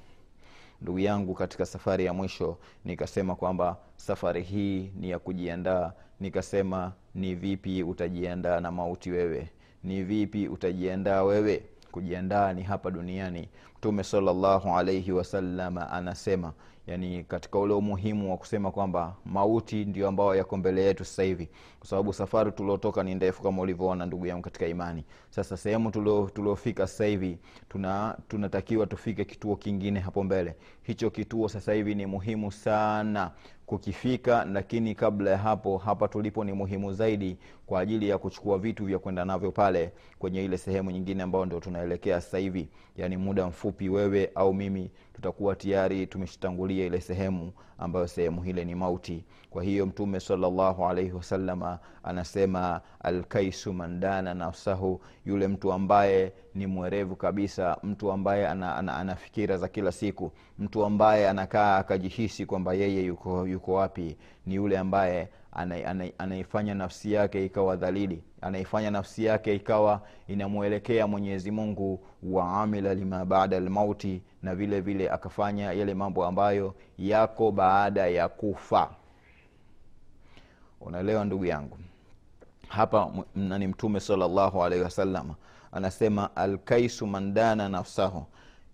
Ndugu 0.82 0.98
yangu 0.98 1.34
katika 1.34 1.66
safari 1.66 2.04
ya 2.04 2.12
mwisho 2.12 2.58
nikasema 2.84 3.34
kwamba 3.34 3.76
safari 3.96 4.42
hii 4.42 4.90
ni 4.96 5.10
ya 5.10 5.18
kujiandaa. 5.18 5.92
Nikasema 6.20 6.92
ni 7.14 7.34
vipi 7.34 7.82
utajiandaa 7.82 8.60
na 8.60 8.72
mauti 8.72 9.10
wewe? 9.10 9.48
Ni 9.84 10.02
vipi 10.02 10.48
utajiandaa 10.48 11.22
wewe 11.22 11.62
kujiandaa 11.92 12.52
ni 12.52 12.62
hapa 12.62 12.90
duniani. 12.90 13.48
Mtume 13.78 14.04
salllahu 14.04 14.68
alaihi 14.76 15.12
wasalama 15.12 15.90
anasema 15.90 16.52
yani 16.86 17.24
katika 17.24 17.58
ule 17.58 17.74
umuhimu 17.74 18.30
wa 18.30 18.36
kusema 18.36 18.70
kwamba 18.70 19.14
mauti 19.24 19.84
ndio 19.84 20.08
ambayo 20.08 20.34
yako 20.34 20.56
mbele 20.56 20.82
yetu 20.84 21.04
sasa 21.04 21.22
hivi. 21.22 21.48
Kwa 21.78 21.88
sababu 21.88 22.12
safari 22.12 22.52
tuliotoka 22.52 23.02
ni 23.02 23.14
ndefu 23.14 23.42
kama 23.42 23.62
ulivyoona 23.62 24.06
ndugu 24.06 24.26
yangu 24.26 24.42
katika 24.42 24.66
imani. 24.66 25.04
Sasa 25.30 25.56
sehemu 25.56 25.90
tuliofika 26.34 26.86
sasa 26.86 27.04
hivi 27.04 27.38
tuna 27.68 28.16
tunatakiwa 28.28 28.86
tufike 28.86 29.24
kituo 29.24 29.56
kingine 29.56 30.00
hapo 30.00 30.22
mbele. 30.24 30.54
Hicho 30.82 31.10
kituo 31.10 31.48
sasa 31.48 31.72
hivi 31.72 31.94
ni 31.94 32.06
muhimu 32.06 32.52
sana. 32.52 33.30
Kukifika 33.66 34.44
lakini 34.44 34.94
kabla 34.94 35.30
ya 35.30 35.38
hapo 35.38 35.78
hapa 35.78 36.08
tulipo 36.08 36.44
ni 36.44 36.52
muhimu 36.52 36.92
zaidi 36.92 37.36
kwa 37.68 37.80
ajili 37.80 38.08
ya 38.08 38.18
kuchukua 38.18 38.58
vitu 38.58 38.84
vya 38.84 38.98
kwenda 38.98 39.24
navyo 39.24 39.52
pale 39.52 39.92
kwenye 40.18 40.44
ile 40.44 40.58
sehemu 40.58 40.90
nyingine 40.90 41.22
ambayo 41.22 41.44
ndio 41.46 41.60
tunaelekea 41.60 42.20
sasa 42.20 42.38
hivi. 42.38 42.68
Yaani 42.96 43.16
muda 43.16 43.46
mfupi 43.46 43.88
wewe 43.88 44.30
au 44.34 44.54
mimi 44.54 44.90
tutakuwa 45.14 45.56
tayari 45.56 46.06
tumeshatangulia 46.06 46.86
ile 46.86 47.00
sehemu 47.00 47.52
ambayo 47.78 48.06
sehemu 48.06 48.42
hile 48.42 48.64
ni 48.64 48.74
mauti. 48.74 49.24
Kwa 49.50 49.62
hiyo 49.62 49.86
mtume 49.86 50.20
salllahu 50.20 50.86
alaihi 50.86 51.12
wasalama 51.12 51.78
anasema 52.02 52.80
alkaisu 53.00 53.72
mandana 53.72 54.34
nafsahu 54.34 55.00
yule 55.26 55.48
mtu 55.48 55.72
ambaye 55.72 56.32
ni 56.54 56.66
mwerevu 56.66 57.16
kabisa 57.16 57.76
mtu 57.82 58.12
ambaye 58.12 58.48
ana, 58.48 58.76
ana, 58.76 58.96
ana 58.96 59.14
fikira 59.16 59.56
za 59.56 59.68
kila 59.68 59.92
siku 59.92 60.32
mtu 60.58 60.84
ambaye 60.84 61.28
anakaa 61.28 61.76
akajihisi 61.76 62.46
kwamba 62.46 62.74
yeye 62.74 63.04
yuko 63.04 63.46
yuko 63.46 63.72
wapi 63.74 64.16
ni 64.46 64.54
yule 64.54 64.78
ambaye 64.78 65.28
anaifanya 66.18 66.74
nafsi 66.74 67.12
yake 67.12 67.44
ikawa 67.44 67.76
dhalili. 67.76 68.22
Anaifanya 68.40 68.90
nafsi 68.90 69.24
yake 69.24 69.54
ikawa 69.54 70.02
inamwelekea 70.28 71.06
mwenyezi 71.06 71.50
mungu 71.50 72.00
wa 72.22 72.62
amila 72.62 72.94
lima 72.94 73.24
baada 73.24 73.60
lmauti 73.60 74.22
na 74.42 74.54
vile 74.54 74.80
vile 74.80 75.10
akafanya 75.10 75.72
yale 75.72 75.94
mambo 75.94 76.26
ambayo 76.26 76.74
yako 76.98 77.50
baada 77.52 78.06
ya 78.06 78.28
kufa. 78.28 78.90
Unaelewa 80.80 81.24
ndugu 81.24 81.44
yangu? 81.44 81.78
Hapa 82.68 83.10
nani 83.36 83.66
mtume 83.66 84.00
salllahu 84.00 84.64
alaihi 84.64 84.84
wasallam 84.84 85.34
anasema 85.72 86.36
alkaisu 86.36 87.06
mandana 87.06 87.68
nafsahu. 87.68 88.24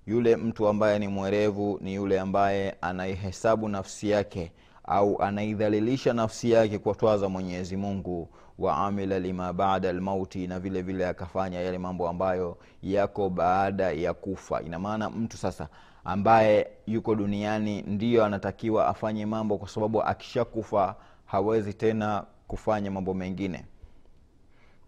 Yule 0.07 0.37
mtu 0.37 0.69
ambaye 0.69 0.99
ni 0.99 1.09
mwerevu 1.09 1.79
ni 1.83 1.95
yule 1.95 2.21
ambaye 2.21 2.77
anaihesabu 2.81 3.69
nafsi 3.69 4.11
yake 4.11 4.53
au 4.85 5.23
anaidhalilisha 5.23 6.13
nafsi 6.13 6.51
yake 6.51 6.79
kwa 6.79 6.95
twaza 6.95 7.19
za 7.19 7.29
mwenyezi 7.29 7.77
mungu 7.77 8.29
waamila 8.59 9.19
lima 9.19 9.53
bada 9.53 9.93
lmauti 9.93 10.47
na 10.47 10.61
vile 10.61 10.83
vile 10.83 11.07
akafanya 11.09 11.61
yale 11.61 11.79
mambo 11.79 12.09
ambayo 12.09 12.59
yako 12.83 13.31
baada 13.31 13.91
ya 13.93 14.15
kufa. 14.15 14.63
Ina 14.63 14.79
maana 14.79 15.11
mtu 15.11 15.37
sasa 15.37 15.69
ambaye 16.05 16.71
yuko 16.87 17.15
duniani 17.15 17.83
ndiyo 17.83 18.25
anatakiwa 18.25 18.87
afanye 18.89 19.27
mambo 19.27 19.59
kwa 19.59 19.69
sababu 19.69 20.03
akishakufa 20.03 20.97
hawezi 21.27 21.75
tena 21.75 22.25
kufanya 22.49 22.91
mambo 22.91 23.15
mengine. 23.15 23.65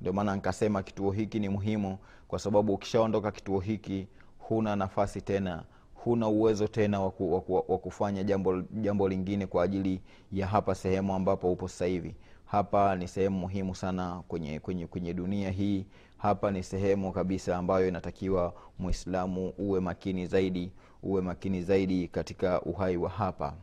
Ndio 0.00 0.12
maana 0.12 0.34
nikasema 0.34 0.82
kituo 0.82 1.10
hiki 1.10 1.40
ni 1.40 1.48
muhimu 1.48 1.98
kwa 2.28 2.38
sababu 2.38 2.74
ukishaondoka 2.74 3.30
kituo 3.30 3.60
hiki 3.60 4.08
huna 4.38 4.76
nafasi 4.76 5.20
tena 5.22 5.62
huna 6.06 6.28
uwezo 6.28 6.66
tena 6.68 7.00
wa 7.00 7.78
kufanya 7.78 8.22
jambo, 8.24 8.62
jambo 8.72 9.08
lingine 9.08 9.46
kwa 9.46 9.62
ajili 9.64 10.00
ya 10.32 10.46
hapa 10.46 10.74
sehemu 10.74 11.14
ambapo 11.14 11.52
upo 11.52 11.68
sasa 11.68 11.86
hivi. 11.86 12.14
Hapa 12.44 12.96
ni 12.96 13.08
sehemu 13.08 13.38
muhimu 13.38 13.74
sana 13.74 14.22
kwenye, 14.28 14.60
kwenye, 14.60 14.86
kwenye 14.86 15.14
dunia 15.14 15.50
hii. 15.50 15.86
Hapa 16.18 16.50
ni 16.50 16.62
sehemu 16.62 17.12
kabisa 17.12 17.56
ambayo 17.56 17.88
inatakiwa 17.88 18.54
mwislamu 18.78 19.52
uwe 19.58 19.80
makini 19.80 20.26
zaidi 20.26 20.72
uwe 21.02 21.22
makini 21.22 21.62
zaidi 21.62 22.08
katika 22.08 22.62
uhai 22.62 22.96
wa 22.96 23.10
hapa 23.10 23.54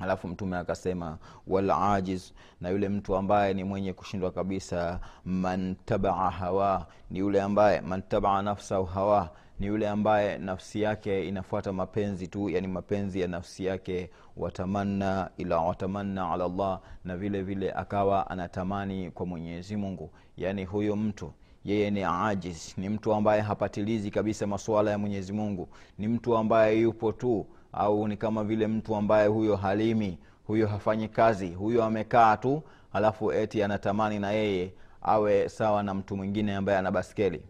alafu 0.00 0.28
mtume 0.28 0.56
akasema 0.56 1.18
walajiz 1.46 2.30
na 2.60 2.68
yule 2.68 2.88
mtu 2.88 3.16
ambaye 3.16 3.54
ni 3.54 3.64
mwenye 3.64 3.92
kushindwa 3.92 4.30
kabisa 4.30 5.00
man 5.24 5.76
tabaa 5.84 6.30
hawa 6.30 6.86
ni 7.10 7.18
yule 7.18 7.42
ambaye 7.42 7.80
man 7.80 8.02
tabaa 8.02 8.42
nafsahu 8.42 8.84
hawa 8.84 9.30
ni 9.58 9.66
yule 9.66 9.88
ambaye 9.88 10.38
nafsi 10.38 10.82
yake 10.82 11.28
inafuata 11.28 11.72
mapenzi 11.72 12.28
tu 12.28 12.50
yani 12.50 12.68
mapenzi 12.68 13.20
ya 13.20 13.28
nafsi 13.28 13.64
yake 13.64 14.10
watamanna 14.36 15.30
ila 15.36 15.58
watamanna 15.58 16.30
ala 16.32 16.48
llah 16.48 16.80
na 17.04 17.16
vile 17.16 17.42
vile 17.42 17.72
akawa 17.72 18.30
anatamani 18.30 19.10
kwa 19.10 19.26
mwenyezi 19.26 19.76
mungu. 19.76 20.10
Yani 20.36 20.64
huyo 20.64 20.96
mtu 20.96 21.32
yeye 21.64 21.90
ni 21.90 22.04
ajiz 22.04 22.78
ni 22.78 22.88
mtu 22.88 23.14
ambaye 23.14 23.40
hapatilizi 23.40 24.10
kabisa 24.10 24.46
masuala 24.46 24.90
ya 24.90 24.98
mwenyezi 24.98 25.32
mungu. 25.32 25.68
Ni 25.98 26.08
mtu 26.08 26.36
ambaye 26.36 26.80
yupo 26.80 27.12
tu 27.12 27.46
au 27.72 28.08
ni 28.08 28.16
kama 28.16 28.44
vile 28.44 28.66
mtu 28.66 28.96
ambaye 28.96 29.28
huyo 29.28 29.56
halimi 29.56 30.18
huyo 30.46 30.66
hafanyi 30.66 31.08
kazi 31.08 31.48
huyo 31.50 31.84
amekaa 31.84 32.36
tu 32.36 32.62
alafu 32.92 33.32
eti 33.32 33.62
anatamani 33.62 34.18
na 34.18 34.30
yeye 34.30 34.72
awe 35.02 35.48
sawa 35.48 35.82
na 35.82 35.94
mtu 35.94 36.16
mwingine 36.16 36.54
ambaye 36.56 36.78
ana 36.78 36.90
baskeli. 36.90 37.42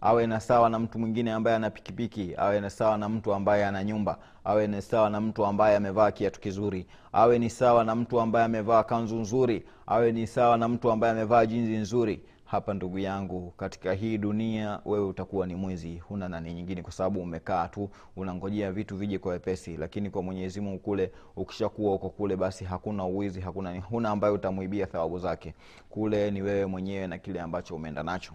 Awe 0.00 0.26
na 0.26 0.40
sawa 0.40 0.70
na 0.70 0.78
mtu 0.78 0.98
mwingine 0.98 1.32
ambaye 1.32 1.56
ana 1.56 1.70
pikipiki 1.70 2.34
awe 2.36 2.60
na 2.60 2.70
sawa 2.70 2.98
na 2.98 3.08
mtu 3.08 3.34
ambaye 3.34 3.66
ana 3.66 3.84
nyumba 3.84 4.18
awe 4.44 4.66
ni 4.66 4.82
sawa 4.82 5.10
na 5.10 5.20
mtu 5.20 5.46
ambaye 5.46 5.76
amevaa 5.76 6.10
kiatu 6.10 6.40
kizuri 6.40 6.86
awe 7.12 7.38
ni 7.38 7.50
sawa 7.50 7.84
na 7.84 7.94
mtu 7.94 8.20
ambaye 8.20 8.44
amevaa 8.44 8.82
kanzu 8.82 9.16
nzuri 9.16 9.64
awe 9.86 10.12
ni 10.12 10.26
sawa 10.26 10.56
na 10.58 10.68
mtu 10.68 10.90
ambaye 10.90 11.12
amevaa 11.12 11.46
jinzi 11.46 11.76
nzuri 11.76 12.22
hapa 12.50 12.74
ndugu 12.74 12.98
yangu 12.98 13.50
katika 13.56 13.92
hii 13.92 14.18
dunia 14.18 14.80
wewe 14.84 15.06
utakuwa 15.06 15.46
ni 15.46 15.54
mwizi 15.54 15.98
huna 15.98 16.28
nani 16.28 16.54
nyingine 16.54 16.82
kwa 16.82 16.92
sababu 16.92 17.20
umekaa 17.20 17.68
tu 17.68 17.90
unangojea 18.16 18.72
vitu 18.72 18.96
vije 18.96 19.18
kwa 19.18 19.32
wepesi 19.32 19.76
lakini 19.76 20.10
kwa 20.10 20.22
mwenyezi 20.22 20.60
mungu 20.60 20.78
kule 20.78 21.12
ukishakuwa 21.36 21.94
uko 21.94 22.08
kule 22.08 22.36
basi 22.36 22.64
hakuna 22.64 23.04
uwizi 23.04 23.40
hakuna 23.40 23.80
huna 23.80 24.10
ambaye 24.10 24.34
utamwibia 24.34 24.86
thawabu 24.86 25.18
zake. 25.18 25.54
Kule 25.90 26.30
ni 26.30 26.42
wewe 26.42 26.66
mwenyewe 26.66 27.06
na 27.06 27.18
kile 27.18 27.40
ambacho 27.40 27.74
umeenda 27.74 28.02
nacho. 28.02 28.32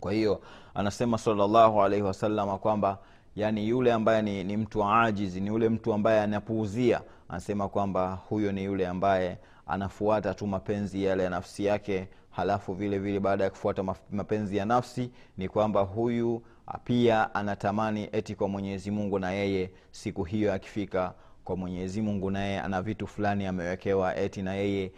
Kwa 0.00 0.12
hiyo 0.12 0.40
anasema 0.74 1.18
salllahu 1.18 1.82
alaihi 1.82 2.04
wasalama 2.04 2.58
kwamba 2.58 2.98
yani 3.36 3.68
yule 3.68 3.92
ambaye 3.92 4.22
ni, 4.22 4.44
ni 4.44 4.56
mtu 4.56 4.84
ajizi 4.84 5.40
ni 5.40 5.46
yule 5.46 5.68
mtu 5.68 5.92
ambaye 5.92 6.20
anapuuzia 6.20 7.00
anasema 7.28 7.68
kwamba 7.68 8.18
huyo 8.28 8.52
ni 8.52 8.64
yule 8.64 8.86
ambaye 8.88 9.38
anafuata 9.66 10.34
tu 10.34 10.46
mapenzi 10.46 11.04
yale 11.04 11.22
ya 11.24 11.30
nafsi 11.30 11.64
yake 11.64 12.08
halafu 12.36 12.74
vile 12.74 12.98
vile 12.98 13.20
baada 13.20 13.44
ya 13.44 13.50
kufuata 13.50 13.82
mapenzi 14.10 14.56
ya 14.56 14.64
nafsi 14.64 15.10
ni 15.36 15.48
kwamba 15.48 15.80
huyu 15.80 16.42
pia 16.84 17.34
anatamani 17.34 18.08
eti 18.12 18.34
kwa 18.34 18.48
mwenyezi 18.48 18.90
mungu 18.90 19.18
na 19.18 19.30
yeye 19.30 19.70
siku 19.90 20.24
hiyo 20.24 20.52
akifika 20.52 21.14
kwa 21.44 21.56
mwenyezi 21.56 22.02
mungu 22.02 22.30
naye 22.30 22.60
ana 22.60 22.82
vitu 22.82 23.06
fulani 23.06 23.46
amewekewa 23.46 24.16
eti 24.16 24.42
na 24.42 24.54
yeye 24.54 24.92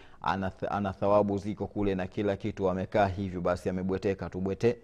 ana, 0.71 0.93
thawabu 0.93 1.39
ziko 1.39 1.67
kule 1.67 1.95
na 1.95 2.07
kila 2.07 2.37
kitu 2.37 2.71
amekaa 2.71 3.07
hivyo 3.07 3.41
basi 3.41 3.69
amebweteka 3.69 4.31
tubwete. 4.31 4.79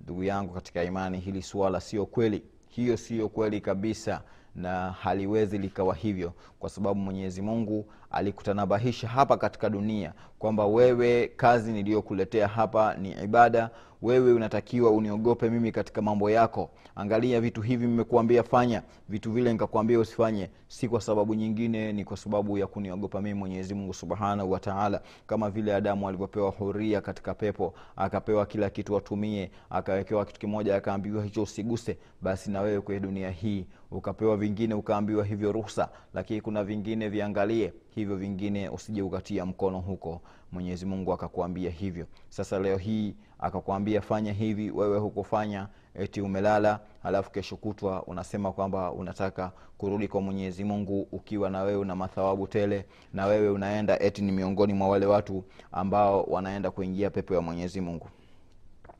Ndugu 0.00 0.24
yangu 0.24 0.54
katika 0.54 0.84
imani 0.84 1.18
hili 1.18 1.42
suala 1.42 1.80
sio 1.80 2.06
kweli. 2.06 2.42
Hiyo 2.68 2.96
siyo 2.96 3.28
kweli 3.28 3.60
kabisa 3.60 4.22
na 4.56 4.90
haliwezi 4.92 5.58
likawa 5.58 5.94
hivyo 5.94 6.32
kwa 6.58 6.70
sababu 6.70 7.00
mwenyezi 7.00 7.42
mungu 7.42 7.86
alikutanabahisha 8.10 9.08
hapa 9.08 9.36
katika 9.36 9.70
dunia 9.70 10.12
kwamba 10.38 10.66
wewe 10.66 11.28
kazi 11.28 11.72
niliyokuletea 11.72 12.48
hapa 12.48 12.94
ni 12.94 13.12
ibada 13.12 13.70
wewe 14.04 14.32
unatakiwa 14.32 14.90
uniogope 14.90 15.50
mimi 15.50 15.72
katika 15.72 16.02
mambo 16.02 16.30
yako. 16.30 16.70
Angalia 16.96 17.40
vitu 17.40 17.62
hivi 17.62 17.86
mmekuambia 17.86 18.42
fanya. 18.42 18.82
Vitu 19.08 19.32
vile 19.32 19.52
nikakwambia 19.52 19.98
usifanye. 20.00 20.50
Si 20.68 20.88
kwa 20.88 21.00
sababu 21.00 21.34
nyingine 21.34 21.92
ni 21.92 22.04
kwa 22.04 22.16
sababu 22.16 22.58
ya 22.58 22.66
kuniogopa 22.66 23.20
mimi 23.22 23.34
mwenyezi 23.38 23.92
subhanahu 23.92 24.50
wataala 24.50 25.02
kama 25.26 25.50
vile 25.50 25.74
adamu 25.74 26.08
alivyopewa 26.08 26.50
huria 26.50 27.00
katika 27.00 27.34
pepo 27.34 27.74
akapewa 27.96 28.46
kila 28.46 28.70
kitu 28.70 28.96
atumie 28.96 29.50
akawekewa 29.70 30.24
kitu 30.24 30.40
kimoja 30.40 30.76
akaambiwa 30.76 31.24
hicho 31.24 31.42
usiguse 31.42 31.98
basi 32.22 32.50
na 32.50 32.60
wewe 32.60 32.80
kwenye 32.80 33.00
dunia 33.00 33.30
hii. 33.30 33.66
Ukapewa 33.90 34.36
vingine 34.36 34.74
ukaambiwa 34.74 35.24
hivyo 35.24 35.52
ruhusa. 35.52 35.88
Lakini 36.14 36.40
kuna 36.40 36.64
vingine 36.64 37.08
viangalie 37.08 37.72
hivyo 37.94 38.16
vingine 38.16 38.68
usije 38.68 39.02
ukatia 39.02 39.46
mkono 39.46 39.80
huko. 39.80 40.20
Mwenyezi 40.52 40.86
mungu 40.86 41.12
akakuambia 41.12 41.70
hivyo. 41.70 42.06
Sasa 42.28 42.58
leo 42.58 42.76
hii 42.76 43.14
akakwambia 43.38 44.00
fanya 44.00 44.32
hivi 44.32 44.70
wewe 44.70 44.98
hukufanya 44.98 45.68
eti 45.94 46.20
umelala 46.20 46.80
halafu 47.02 47.30
kesho 47.30 47.56
kutwa 47.56 48.02
unasema 48.02 48.52
kwamba 48.52 48.92
unataka 48.92 49.52
kurudi 49.78 50.08
kwa 50.08 50.20
mwenyezi 50.20 50.64
mungu 50.64 51.08
ukiwa 51.12 51.50
na 51.50 51.62
wewe 51.62 51.78
una 51.78 51.96
mathawabu 51.96 52.46
tele 52.46 52.84
na 53.12 53.26
wewe 53.26 53.50
unaenda 53.50 53.98
eti 54.00 54.22
ni 54.22 54.32
miongoni 54.32 54.72
mwa 54.72 54.88
wale 54.88 55.06
watu 55.06 55.44
ambao 55.72 56.22
wanaenda 56.22 56.70
kuingia 56.70 57.10
pepo 57.10 57.34
ya 57.34 57.40
mwenyezi 57.40 57.80
mungu. 57.80 58.08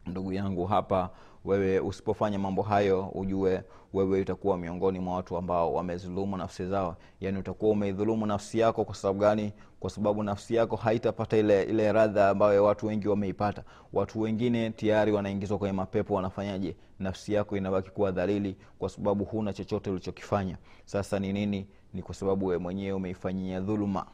Ndugu 0.07 0.33
yangu 0.33 0.65
hapa 0.67 1.11
wewe 1.45 1.81
usipofanya 1.81 2.39
mambo 2.39 2.63
hayo 2.63 3.09
ujue 3.15 3.63
wewe 3.93 4.21
utakuwa 4.21 4.59
miongoni 4.59 4.99
mwa 4.99 5.15
watu 5.17 5.37
ambao 5.37 5.75
wamezulumu 5.75 6.37
nafsi 6.37 6.67
zao. 6.67 6.97
Yaani 7.21 7.39
utakuwa 7.39 7.71
umeidhulumu 7.73 8.27
nafsi 8.27 8.59
yako 8.59 8.85
kwa 8.85 8.95
sababu 8.95 9.19
gani? 9.21 9.53
Kwa 9.81 9.91
sababu 9.91 10.23
nafsi 10.23 10.55
yako 10.55 10.77
haitapata 10.77 11.37
ile 11.37 11.63
ile 11.63 11.93
radha 11.93 12.29
ambayo 12.29 12.65
watu 12.65 12.87
wengi 12.87 13.09
wameipata. 13.09 13.63
Watu 13.93 14.21
wengine 14.21 14.71
tayari 14.71 15.13
wanaingizwa 15.13 15.59
kwenye 15.59 15.73
mapepo 15.73 16.15
wanafanyaje? 16.15 16.77
Nafsi 16.99 17.33
yako 17.33 17.57
inabaki 17.57 17.91
kuwa 17.91 18.11
dhalili 18.11 18.57
kwa 18.79 18.89
sababu 18.89 19.25
huna 19.25 19.53
chochote 19.53 19.91
ulichokifanya. 19.91 20.57
Sasa 20.85 21.19
ni 21.19 21.33
nini? 21.33 21.67
Ni 21.95 22.03
kwa 22.03 22.15
sababu 22.15 22.47
wewe 22.47 22.59
mwenyewe 22.59 22.93
umeifanyia 22.93 23.61
dhuluma 23.61 24.07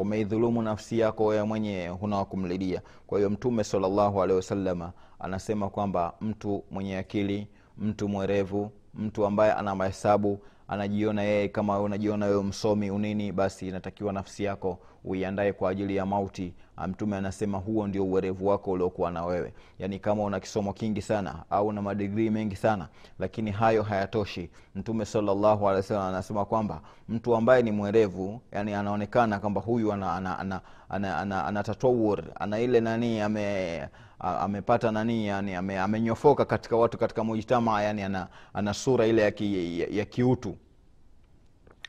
umeidhulumu 0.00 0.62
nafsi 0.62 0.98
yako 0.98 1.24
wewe 1.26 1.42
mwenyewe 1.42 1.88
huna 1.88 2.24
kumlidia 2.24 2.82
kwa 3.06 3.18
hiyo 3.18 3.30
mtume 3.30 3.64
salllahu 3.64 4.22
alehi 4.22 4.36
wasalama 4.36 4.92
anasema 5.18 5.70
kwamba 5.70 6.12
mtu 6.20 6.64
mwenye 6.70 6.98
akili 6.98 7.48
mtu 7.78 8.08
mwerevu 8.08 8.70
mtu 8.94 9.26
ambaye 9.26 9.52
ana 9.52 9.74
mahesabu 9.74 10.38
anajiona 10.70 11.22
yeye 11.22 11.48
kama 11.48 11.80
unajiona 11.80 12.26
wewe 12.26 12.42
msomi 12.42 12.90
unini 12.90 13.32
basi 13.32 13.68
inatakiwa 13.68 14.12
nafsi 14.12 14.44
yako 14.44 14.78
uiandae 15.04 15.52
kwa 15.52 15.70
ajili 15.70 15.96
ya 15.96 16.06
mauti. 16.06 16.54
Mtume 16.86 17.16
anasema 17.16 17.58
huo 17.58 17.86
ndio 17.86 18.04
uwerevu 18.04 18.46
wako 18.46 18.70
uliokuwa 18.70 19.10
na 19.10 19.24
wewe. 19.24 19.52
Yaani 19.78 19.98
kama 19.98 20.22
una 20.24 20.40
kisomo 20.40 20.72
kingi 20.72 21.02
sana 21.02 21.34
au 21.50 21.66
una 21.66 21.82
madigrii 21.82 22.30
mengi 22.30 22.56
sana 22.56 22.88
lakini 23.18 23.50
hayo 23.50 23.82
hayatoshi. 23.82 24.50
Mtume 24.74 25.04
salllahu 25.04 25.68
alehi 25.68 25.76
wasallam 25.76 26.02
anasema 26.08 26.44
kwamba 26.44 26.80
mtu 27.08 27.36
ambaye 27.36 27.62
ni 27.62 27.70
mwerevu 27.72 28.40
yani 28.52 28.74
anaonekana 28.74 29.38
kwamba 29.38 29.60
huyu 29.60 29.92
ana, 29.92 30.12
ana, 30.14 30.38
ana, 30.38 30.60
ana, 30.88 31.16
ana, 31.18 31.44
ana 31.46 31.62
tatawur 31.62 32.22
ana 32.40 32.60
ile 32.60 32.80
nani 32.80 33.20
ame 33.20 33.88
amepata 34.20 34.90
nani 34.92 35.26
yani 35.26 35.54
ame, 35.54 35.78
amenyofoka 35.78 36.44
katika 36.44 36.76
watu 36.76 36.98
katika 36.98 37.24
mujtamaa 37.24 37.82
yani 37.82 38.02
ana, 38.02 38.28
ana 38.54 38.74
sura 38.74 39.06
ile 39.06 39.22
ya, 39.22 39.30
ki, 39.30 39.80
ya, 39.80 39.86
ya 39.90 40.04
kiutu. 40.04 40.56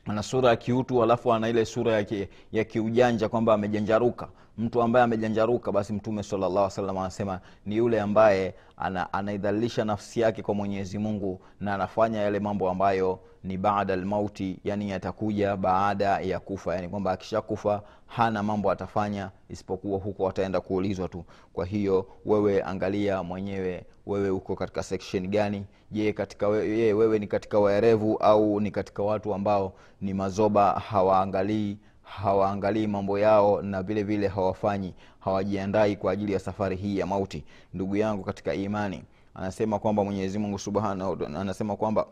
Ana 0.06 0.24
sura 0.24 0.50
ya 0.50 0.56
kiutu 0.56 1.04
alafu 1.04 1.34
ana 1.34 1.50
ile 1.50 1.66
sura 1.66 1.94
ya, 1.94 2.04
ki, 2.04 2.28
ya 2.52 2.64
kiujanja 2.64 3.30
kwamba 3.30 3.54
amejanjaruka 3.54 4.30
mtu 4.58 4.81
ambaye 4.81 5.03
amejanjaruka 5.05 5.72
basi 5.72 5.93
mtume 5.93 6.24
salllah 6.24 6.70
salam 6.72 6.98
anasema 6.98 7.39
ni 7.65 7.77
yule 7.77 8.01
ambaye 8.01 8.53
ana, 8.77 9.13
anaidhalilisha 9.13 9.86
nafsi 9.86 10.20
yake 10.20 10.41
kwa 10.41 10.55
mwenyezi 10.55 10.98
mungu 10.98 11.41
na 11.60 11.74
anafanya 11.75 12.22
yale 12.22 12.39
mambo 12.39 12.70
ambayo 12.70 13.20
ni 13.43 13.58
baada 13.58 13.96
lmauti 13.96 14.60
yani 14.63 14.89
yatakuja 14.89 15.55
baada 15.58 16.20
ya 16.20 16.39
kufa. 16.39 16.75
Yani 16.75 16.89
kwamba 16.89 17.12
akishakufa 17.12 17.81
hana 18.08 18.43
mambo 18.43 18.72
atafanya 18.72 19.31
isipokuwa 19.50 20.00
huko 20.00 20.29
ataenda 20.29 20.62
kuulizwa 20.62 21.08
tu. 21.08 21.24
Kwa 21.53 21.65
hiyo 21.65 22.08
wewe 22.25 22.63
angalia 22.63 23.24
mwenyewe 23.24 23.86
wewe 24.05 24.29
uko 24.29 24.55
katika 24.55 24.84
section 24.84 25.27
gani? 25.27 25.65
Je 25.91 26.13
katika 26.13 26.48
we, 26.48 26.70
ye, 26.79 26.93
wewe 26.93 27.20
ni 27.20 27.27
katika 27.27 27.60
waerevu 27.60 28.17
au 28.17 28.60
ni 28.60 28.72
katika 28.72 29.03
watu 29.03 29.34
ambao 29.34 29.74
ni 30.01 30.13
mazoba 30.13 30.72
hawaangalii 30.72 31.77
hawaangalii 32.12 32.88
mambo 32.88 33.20
yao 33.20 33.62
na 33.62 33.84
vile 33.84 34.03
vile 34.03 34.27
hawafanyi 34.27 34.94
hawajiandai 35.20 35.96
kwa 35.96 36.12
ajili 36.12 36.34
ya 36.34 36.39
safari 36.39 36.75
hii 36.75 36.98
ya 36.98 37.06
mauti. 37.06 37.44
Ndugu 37.74 37.96
yangu 37.96 38.24
katika 38.24 38.53
imani 38.53 39.03
anasema 39.36 39.80
kwamba 39.80 40.03
mwenyezi 40.03 40.39
mungu 40.39 40.60
subhanahu 40.60 41.25
anasema 41.25 41.75
kwamba 41.75 42.06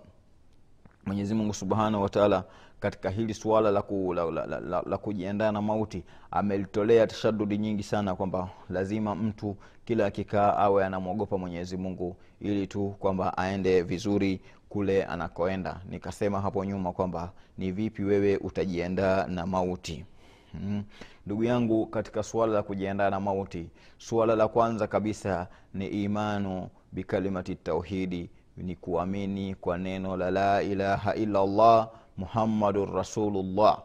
mwenyezi 1.05 1.33
mungu 1.33 1.53
subhanahu 1.53 2.03
wataala 2.03 2.43
katika 2.79 3.09
hili 3.09 3.33
suala 3.33 3.71
la, 3.71 3.81
ku, 3.81 4.13
la, 4.13 4.31
la, 4.31 4.45
la, 4.45 4.59
la, 4.59 4.83
la 4.85 4.97
kujiandaa 4.97 5.51
na 5.51 5.61
mauti 5.61 6.03
amelitolea 6.31 7.07
tashadudi 7.07 7.57
nyingi 7.57 7.83
sana 7.83 8.15
kwamba 8.15 8.49
lazima 8.69 9.15
mtu 9.15 9.57
kila 9.85 10.05
akikaa 10.05 10.57
awe 10.57 10.85
anamwogopa 10.85 11.37
mwenyezi 11.37 11.77
mungu 11.77 12.15
ili 12.41 12.67
tu 12.67 12.95
kwamba 12.99 13.37
aende 13.37 13.81
vizuri 13.81 14.41
kule 14.69 15.03
anakoenda 15.03 15.81
nikasema 15.89 16.41
hapo 16.41 16.65
nyuma 16.65 16.91
kwamba 16.93 17.31
ni 17.57 17.71
vipi 17.71 18.03
wewe 18.03 18.37
utajiandaa 18.37 19.27
na 19.27 19.45
mauti 19.45 20.05
ndugu 21.25 21.41
mm. 21.41 21.47
yangu 21.47 21.85
katika 21.85 22.23
suala 22.23 22.53
la 22.53 22.63
kujiandaa 22.63 23.09
na 23.09 23.19
mauti 23.19 23.69
suala 23.97 24.35
la 24.35 24.47
kwanza 24.47 24.87
kabisa 24.87 25.47
ni 25.73 25.87
imanu 25.87 26.69
bikalimati 26.91 27.55
tauhidi 27.55 28.29
ni 28.57 28.75
kuamini 28.75 29.55
kwa 29.55 29.77
neno 29.77 30.17
la 30.17 30.31
la 30.31 30.61
ilaha 30.61 31.15
illa 31.15 31.45
llah 31.45 31.89
muhammadun 32.19 32.91
rasulullah. 32.93 33.81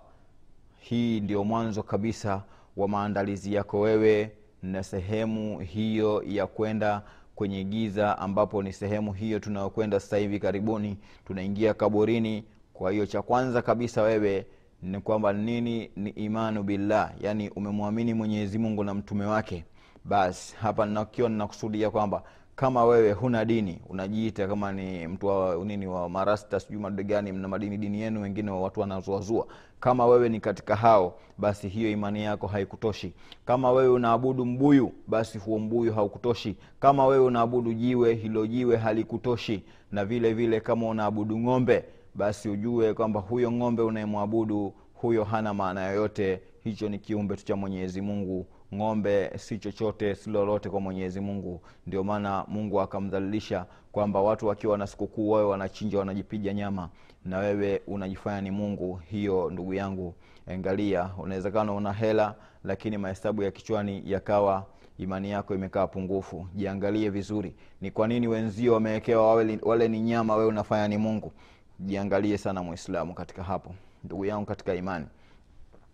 Hii 0.81 1.21
ndio 1.21 1.45
mwanzo 1.45 1.83
kabisa 1.83 2.43
wa 2.76 2.88
maandalizi 2.88 3.55
yako 3.55 3.81
wewe 3.81 4.31
na 4.62 4.83
sehemu 4.83 5.59
hiyo 5.61 6.23
ya 6.26 6.47
kwenda 6.47 7.03
kwenye 7.35 7.64
giza 7.64 8.19
ambapo 8.19 8.62
ni 8.62 8.73
sehemu 8.73 9.12
hiyo 9.12 9.38
tunayokwenda 9.38 10.00
sasa 10.00 10.17
hivi 10.17 10.38
karibuni. 10.41 10.97
Tunaingia 11.26 11.75
kaburini. 11.75 12.45
Kwa 12.73 12.93
hiyo 12.93 13.07
cha 13.07 13.23
kwanza 13.23 13.62
kabisa 13.62 14.03
wewe 14.03 14.47
ni 14.83 15.00
kwamba 15.00 15.33
nini? 15.33 15.91
Ni 15.97 16.11
imanu 16.11 16.62
billah 16.62 17.12
yani 17.21 17.49
umemwamini 17.50 18.14
mwenyezi 18.14 18.59
mungu 18.59 18.85
na 18.85 18.95
mtume 18.95 19.25
wake. 19.25 19.64
Basi 20.05 20.57
hapa 20.61 20.87
nakiwa 20.87 21.29
ninakusudia 21.29 21.91
kwamba 21.91 22.23
kama 22.56 22.84
wewe 22.84 23.12
huna 23.12 23.44
dini 23.44 23.78
unajiita 23.88 24.49
kama 24.49 24.73
ni 24.73 25.06
mtu 25.08 25.26
wa 25.26 25.64
nini 25.64 25.87
wa 25.87 26.08
marasta 26.08 26.61
sijui 26.61 26.78
madde 26.82 27.04
gani 27.04 27.32
mna 27.32 27.49
madini 27.49 27.76
dini 27.78 28.00
yenu 28.00 28.23
wengine 28.23 28.50
wa 28.50 28.61
watu 28.61 28.80
wanazuazua 28.80 29.46
kama 29.80 30.06
wewe 30.06 30.28
ni 30.28 30.40
katika 30.40 30.76
hao 30.76 31.14
basi 31.38 31.68
hiyo 31.68 31.90
imani 31.90 32.25
yako 32.25 32.46
haikutoshi. 32.46 33.12
Kama 33.46 33.73
wewe 33.73 33.88
unaabudu 33.88 34.44
mbuyu 34.46 34.92
basi 35.06 35.38
huo 35.38 35.58
mbuyu 35.58 35.92
haukutoshi. 35.94 36.56
Kama 36.80 37.06
wewe 37.06 37.25
unaabudu 37.25 37.73
jiwe 37.73 38.14
hilo 38.14 38.46
jiwe 38.46 38.76
halikutoshi. 38.76 39.62
Na 39.92 40.04
vile 40.04 40.32
vile 40.34 40.61
kama 40.61 40.88
unaabudu 40.88 41.38
ng'ombe 41.38 41.84
basi 42.14 42.49
ujue 42.49 42.94
kwamba 42.94 43.20
huyo 43.20 43.52
ng'ombe 43.52 43.82
unayemwabudu 43.82 44.73
huyo 44.94 45.25
hana 45.25 45.54
maana 45.54 45.87
yoyote. 45.87 46.40
Hicho 46.64 46.88
ni 46.88 46.99
kiumbe 46.99 47.37
tu 47.37 47.44
cha 47.44 47.56
mwenyezi 47.56 48.00
mungu 48.00 48.46
ng'ombe 48.75 49.31
si 49.38 49.59
chochote 49.59 50.14
si 50.14 50.31
lolote 50.31 50.71
kwa 50.71 50.81
mwenyezi 50.81 51.21
mungu. 51.21 51.61
Ndio 51.87 52.04
maana 52.04 52.45
mungu 52.49 52.81
akamdhalilisha 52.81 53.66
kwamba 53.93 54.21
watu 54.23 54.47
wakiwa 54.47 54.78
na 54.78 54.87
sikukuu 54.87 55.31
wawe 55.31 55.45
wanachinja 55.45 55.99
wanajipiga 55.99 56.52
nyama. 56.54 56.88
Na 57.25 57.38
wewe 57.38 57.83
unajifanya 57.87 58.40
ni 58.40 58.50
mungu. 58.50 59.00
Hiyo 59.11 59.50
ndugu 59.50 59.75
yangu 59.75 60.14
angalia. 60.47 61.11
Unawezekana 61.19 61.73
una 61.73 61.93
hela 61.93 62.35
lakini 62.64 62.99
mahesabu 62.99 63.43
ya 63.43 63.50
kichwani 63.50 64.02
yakawa 64.07 64.66
imani 64.99 65.31
yako 65.31 65.54
imekaa 65.54 65.87
pungufu. 65.87 66.47
Jiangalie 66.54 67.11
vizuri. 67.11 67.54
Ni 67.81 67.90
kwa 67.90 68.09
nini 68.09 68.28
wenzio 68.28 68.73
wamewekewa 68.75 69.35
wale, 69.62 69.88
ni 69.88 70.00
nyama 70.00 70.37
wewe 70.37 70.49
unafanya 70.49 70.88
ni 70.88 70.97
mungu? 70.99 71.33
Jiangalie 71.81 72.38
sana 72.38 72.62
mwislamu 72.62 73.14
katika 73.14 73.43
hapo. 73.43 73.75
Ndugu 74.04 74.25
yangu 74.25 74.47
katika 74.47 74.75
imani. 74.75 75.07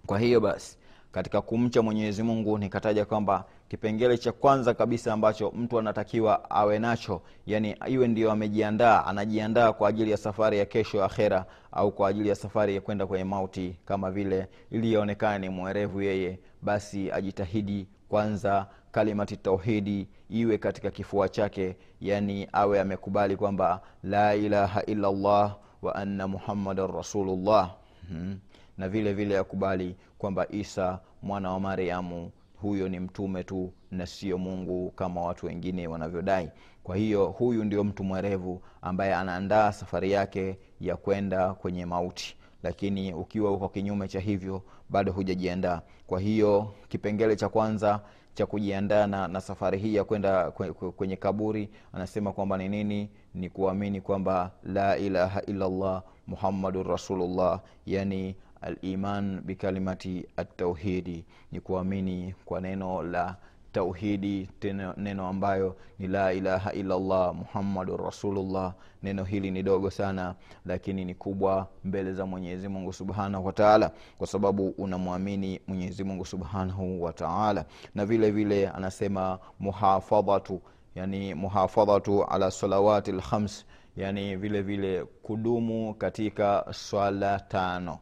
Kwa 0.07 0.19
hiyo 0.19 0.41
basi 0.41 0.77
katika 1.13 1.41
kumcha 1.41 1.83
mwenyezi 1.83 2.23
mungu 2.23 2.59
nikataja 2.59 3.05
kwamba 3.05 3.45
kipengele 3.69 4.19
cha 4.19 4.33
kwanza 4.33 4.75
kabisa 4.75 5.13
ambacho 5.13 5.51
mtu 5.57 5.79
anatakiwa 5.79 6.51
awe 6.51 6.79
nacho 6.79 7.23
yani 7.47 7.77
iwe 7.89 8.09
ndio 8.09 8.33
amejiandaa 8.33 9.05
anajiandaa 9.05 9.73
kwa 9.73 9.89
ajili 9.89 10.11
ya 10.11 10.17
safari 10.17 10.59
ya 10.59 10.65
kesho 10.67 11.05
akhera 11.05 11.45
au 11.73 11.93
kwa 11.93 12.09
ajili 12.09 12.29
ya 12.29 12.35
safari 12.35 12.75
ya 12.75 12.81
kwenda 12.81 13.07
kwenye 13.07 13.25
mauti 13.25 13.77
kama 13.85 14.11
vile 14.11 14.47
ili 14.71 14.97
aonekane 14.97 15.39
ni 15.39 15.55
mwerevu 15.55 16.03
yeye 16.03 16.39
basi 16.63 17.13
ajitahidi 17.13 17.89
kwanza 18.09 18.67
kalimati 18.93 19.37
tauhidi 19.37 20.09
iwe 20.31 20.59
katika 20.59 20.91
kifua 20.91 21.29
chake 21.29 21.77
yani 22.01 22.49
awe 22.53 22.81
amekubali 22.81 23.37
kwamba 23.37 23.81
la 24.03 24.35
ilaha 24.35 24.83
illa 24.83 25.11
llah 25.13 25.57
wa 25.83 25.95
anna 25.95 26.29
muhammadan 26.29 26.93
rasulullah. 26.93 27.75
Hmm 28.09 28.39
na 28.81 28.89
vile 28.89 29.13
vile 29.13 29.39
akubali 29.39 29.97
kwamba 30.19 30.47
isa 30.51 31.01
mwana 31.23 31.51
wa 31.53 31.61
mariamu 31.61 32.31
huyo 32.63 32.89
ni 32.89 33.01
mtume 33.01 33.45
tu 33.45 33.73
na 33.91 34.07
sio 34.07 34.39
mungu 34.39 34.91
kama 34.91 35.21
watu 35.23 35.47
wengine 35.47 35.87
wanavyodai. 35.87 36.51
Kwa 36.83 36.97
hiyo 36.97 37.27
huyu 37.27 37.65
ndio 37.65 37.85
mtu 37.85 38.05
mwerevu 38.05 38.63
ambaye 38.83 39.15
anaandaa 39.15 39.73
safari 39.73 40.13
yake 40.13 40.59
ya 40.81 40.97
kwenda 40.97 41.55
kwenye 41.55 41.87
mauti. 41.87 42.37
Lakini 42.63 43.15
ukiwa 43.15 43.53
uko 43.53 43.69
kinyume 43.69 44.09
cha 44.09 44.21
hivyo 44.21 44.63
bado 44.91 45.13
hujajiandaa. 45.13 45.81
Kwa 46.07 46.21
hiyo 46.21 46.75
kipengele 46.89 47.37
cha 47.37 47.49
kwanza 47.49 48.01
cha 48.35 48.47
kujiandaa 48.47 49.07
na, 49.07 49.29
na 49.29 49.41
safari 49.41 49.79
hii 49.79 49.95
ya 49.95 50.05
kwenda 50.05 50.51
kwenye 50.97 51.17
kaburi 51.17 51.71
anasema 51.93 52.33
kwamba 52.33 52.59
ni 52.59 52.69
nini? 52.69 53.11
Ni 53.35 53.51
kuamini 53.51 54.01
kwamba 54.01 54.51
la 54.65 54.97
ilaha 54.99 55.43
illallah 55.43 56.03
muhammadun 56.27 56.83
rasulullah 56.87 57.61
yani 57.87 58.37
aliman 58.61 59.41
bikalimati 59.41 60.27
atauhidi 60.37 61.25
ni 61.53 61.61
kuamini 61.61 62.35
kwa 62.45 62.61
neno 62.61 63.03
la 63.03 63.37
tauhidi 63.73 64.49
tena 64.61 64.95
neno 64.97 65.29
ambayo 65.29 65.77
ni 65.99 66.07
la 66.09 66.33
ilaha 66.33 66.73
illallah 66.73 67.35
muhammadun 67.35 67.97
rasulullah. 67.97 68.75
Neno 69.03 69.25
hili 69.25 69.51
ni 69.51 69.63
dogo 69.63 69.91
sana 69.91 70.35
lakini 70.67 71.05
ni 71.05 71.15
kubwa 71.15 71.67
mbele 71.85 72.13
za 72.13 72.27
mwenyezi 72.27 72.69
mungu 72.69 72.93
subhanahu 72.93 73.47
wataala 73.47 73.91
kwa 74.19 74.27
sababu 74.27 74.69
unamwamini 74.69 75.61
mwenyezi 75.67 76.05
mungu 76.05 76.25
subhanahu 76.27 77.03
wataala 77.03 77.65
na 77.95 78.07
vile 78.07 78.31
vile 78.31 78.69
anasema 78.69 79.39
muhafadhatu 79.61 80.61
yani 80.95 81.35
muhafadhatu 81.35 82.25
ala 82.25 82.51
salawati 82.51 83.13
lkhams 83.13 83.67
yani 83.97 84.37
vile 84.37 84.63
vile 84.63 85.05
kudumu 85.05 85.95
katika 85.95 86.67
swala 86.73 87.41
tano 87.41 87.99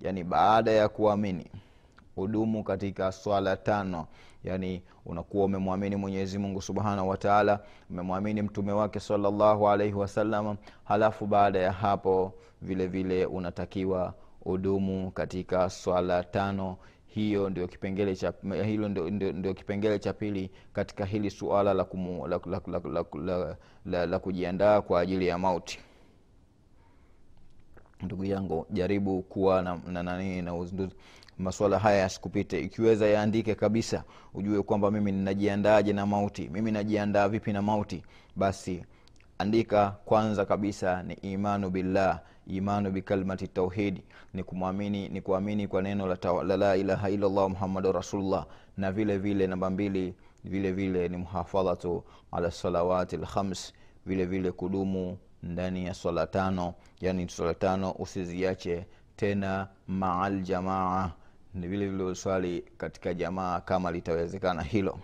yani 0.00 0.24
baada 0.24 0.70
ya 0.70 0.88
kuamini 0.88 1.46
hudumu 2.14 2.64
katika 2.64 3.12
swala 3.12 3.56
tano. 3.56 4.06
Yani 4.44 4.82
unakuwa 5.06 5.44
umemwamini 5.44 5.96
mwenyezi 5.96 6.38
mungu 6.38 6.62
subhanahu 6.62 7.08
wataala 7.08 7.60
umemwamini 7.90 8.42
mtume 8.42 8.72
wake 8.72 9.00
salllahu 9.00 9.68
alaihi 9.68 9.94
wasallam 9.94 10.56
halafu 10.84 11.26
baada 11.26 11.58
ya 11.58 11.72
hapo 11.72 12.32
vile 12.62 12.86
vile 12.86 13.26
unatakiwa 13.26 14.14
udumu 14.44 15.10
katika 15.10 15.70
swala 15.70 16.24
tano. 16.24 16.76
Hiyo 17.06 17.50
ndio 17.50 17.68
kipengele 17.68 18.16
cha 18.16 18.32
hilo 18.64 18.88
ndio, 18.88 19.10
ndio, 19.10 19.32
ndio 19.32 19.54
kipengele 19.54 19.98
cha 19.98 20.12
pili 20.12 20.50
katika 20.72 21.04
hili 21.04 21.30
suala 21.30 21.74
la, 21.74 21.84
kumu, 21.84 22.26
la, 22.28 22.40
la, 22.46 22.60
la, 22.66 22.80
la, 22.84 23.04
la, 23.14 23.56
la, 23.86 24.06
la 24.06 24.18
kujiandaa 24.18 24.80
kwa 24.82 25.00
ajili 25.00 25.26
ya 25.26 25.38
mauti 25.38 25.78
ndugu 28.02 28.24
yangu 28.24 28.66
jaribu 28.70 29.22
kuwa 29.22 29.62
na, 29.62 29.78
na 29.92 30.02
nani 30.02 30.42
na 30.42 30.54
uzinduzi 30.54 30.94
maswala 31.38 31.78
haya 31.78 31.98
yasikupite. 31.98 32.60
Ikiweza 32.60 33.06
yaandike 33.06 33.54
kabisa 33.54 34.04
ujue 34.34 34.62
kwamba 34.62 34.90
mimi 34.90 35.12
ninajiandaaje 35.12 35.92
na 35.92 36.06
mauti. 36.06 36.48
Mimi 36.48 36.70
najiandaa 36.70 37.28
vipi 37.28 37.52
na 37.52 37.62
mauti? 37.62 38.02
Basi 38.36 38.84
andika 39.38 39.90
kwanza 40.04 40.44
kabisa 40.44 41.02
ni 41.02 41.14
imanu 41.14 41.70
billah 41.70 42.20
imanu 42.46 42.90
bikalimati 42.90 43.48
tauhidi 43.48 44.02
ni 44.34 44.42
kumwamini 44.44 45.08
ni 45.08 45.20
kuamini 45.20 45.68
kwa 45.68 45.82
neno 45.82 46.06
la, 46.06 46.16
taw, 46.16 46.42
la 46.42 46.56
la 46.56 46.76
ilaha 46.76 47.10
illallah 47.10 47.50
muhammadu 47.50 47.92
rasulullah. 47.92 48.46
Na 48.76 48.92
vile 48.92 49.18
vile 49.18 49.46
namba 49.46 49.70
mbili 49.70 50.14
vile 50.44 50.72
vile 50.72 51.08
ni 51.08 51.16
muhafadhatu 51.16 52.04
ala 52.32 52.50
salawati 52.50 53.16
lkhams 53.16 53.72
vile 54.06 54.24
vile 54.26 54.52
kudumu 54.52 55.18
ndani 55.42 55.86
ya 55.86 55.94
swala 55.94 56.26
tano 56.26 56.74
yani 57.00 57.28
swala 57.28 57.54
tano 57.54 57.90
usiziache 57.98 58.86
tena 59.16 59.68
maal 59.86 60.42
jamaa. 60.42 61.10
Ni 61.54 61.68
vile 61.68 61.88
vile 61.88 62.04
uswali 62.04 62.64
katika 62.78 63.14
jamaa 63.14 63.60
kama 63.60 63.90
litawezekana 63.92 64.62
hilo. 64.62 64.98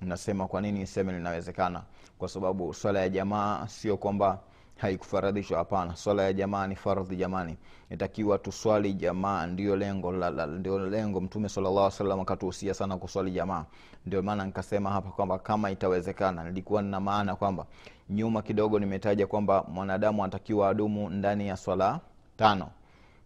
Nasema 0.00 0.48
kwa 0.48 0.60
nini 0.60 0.86
seme 0.86 1.12
linawezekana? 1.12 1.82
Kwa 2.18 2.28
sababu 2.28 2.74
swala 2.74 3.00
ya 3.00 3.08
jamaa 3.08 3.66
sio 3.68 3.96
kwamba 3.96 4.40
haikufaradhishwa 4.78 5.58
hapana. 5.58 5.96
Swala 5.96 6.22
ya 6.22 6.32
jamaa 6.32 6.66
ni 6.66 6.76
fardhi 6.76 7.16
jamani. 7.16 7.56
Itakiwa 7.90 8.38
tuswali 8.38 8.92
jamaa 8.94 9.46
ndio 9.46 9.76
lengo 9.76 10.12
la, 10.12 10.30
la, 10.30 10.46
ndio 10.46 10.78
lengo. 10.78 11.20
Mtume 11.20 11.48
salllah 11.48 11.90
salam 11.90 12.20
akatuhusia 12.20 12.74
sana 12.74 12.96
kuswali 12.96 13.30
jamaa. 13.30 13.64
Ndio 14.06 14.22
maana 14.22 14.44
nikasema 14.44 14.90
hapa 14.90 15.10
kwamba 15.10 15.38
kama 15.38 15.70
itawezekana 15.70 16.44
nilikuwa 16.44 16.82
nina 16.82 17.00
maana 17.00 17.36
kwamba 17.36 17.66
nyuma 18.10 18.42
kidogo 18.42 18.78
nimetaja 18.78 19.26
kwamba 19.26 19.64
mwanadamu 19.68 20.24
anatakiwa 20.24 20.68
adumu 20.68 21.10
ndani 21.10 21.48
ya 21.48 21.56
swala 21.56 22.00
tano. 22.36 22.68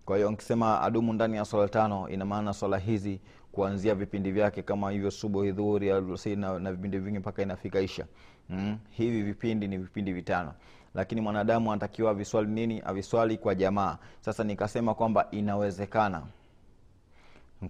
Kwa 0.05 0.17
hiyo 0.17 0.31
nkisema 0.31 0.81
adumu 0.81 1.13
ndani 1.13 1.37
ya 1.37 1.45
swala 1.45 1.69
tano 1.69 2.09
ina 2.09 2.25
maana 2.25 2.53
swala 2.53 2.79
hizi 2.79 3.21
kuanzia 3.53 3.95
vipindi 3.95 4.33
vyake 4.33 4.63
kama 4.63 4.91
hivyo 4.91 5.11
subuhi 5.11 5.53
dhuhuri 5.53 5.91
na, 6.37 6.59
na 6.59 6.73
vipindi 6.73 6.99
vingi 6.99 7.19
mpaka 7.19 7.43
inafika 7.43 7.81
isha. 7.81 8.07
Mm? 8.49 8.79
hivi 8.91 9.23
vipindi 9.23 9.69
ni 9.69 9.79
vipindi 9.79 10.13
vitano 10.13 10.53
lakini 10.95 11.21
mwanadamu 11.21 11.73
anatakiwa 11.73 12.11
aviswali 12.11 12.49
nini? 12.51 12.83
Aviswali 12.85 13.39
kwa 13.39 13.55
jamaa. 13.55 13.99
Sasa 14.21 14.45
nikasema 14.45 14.95
kwamba 14.95 15.29
inawezekana. 15.31 16.23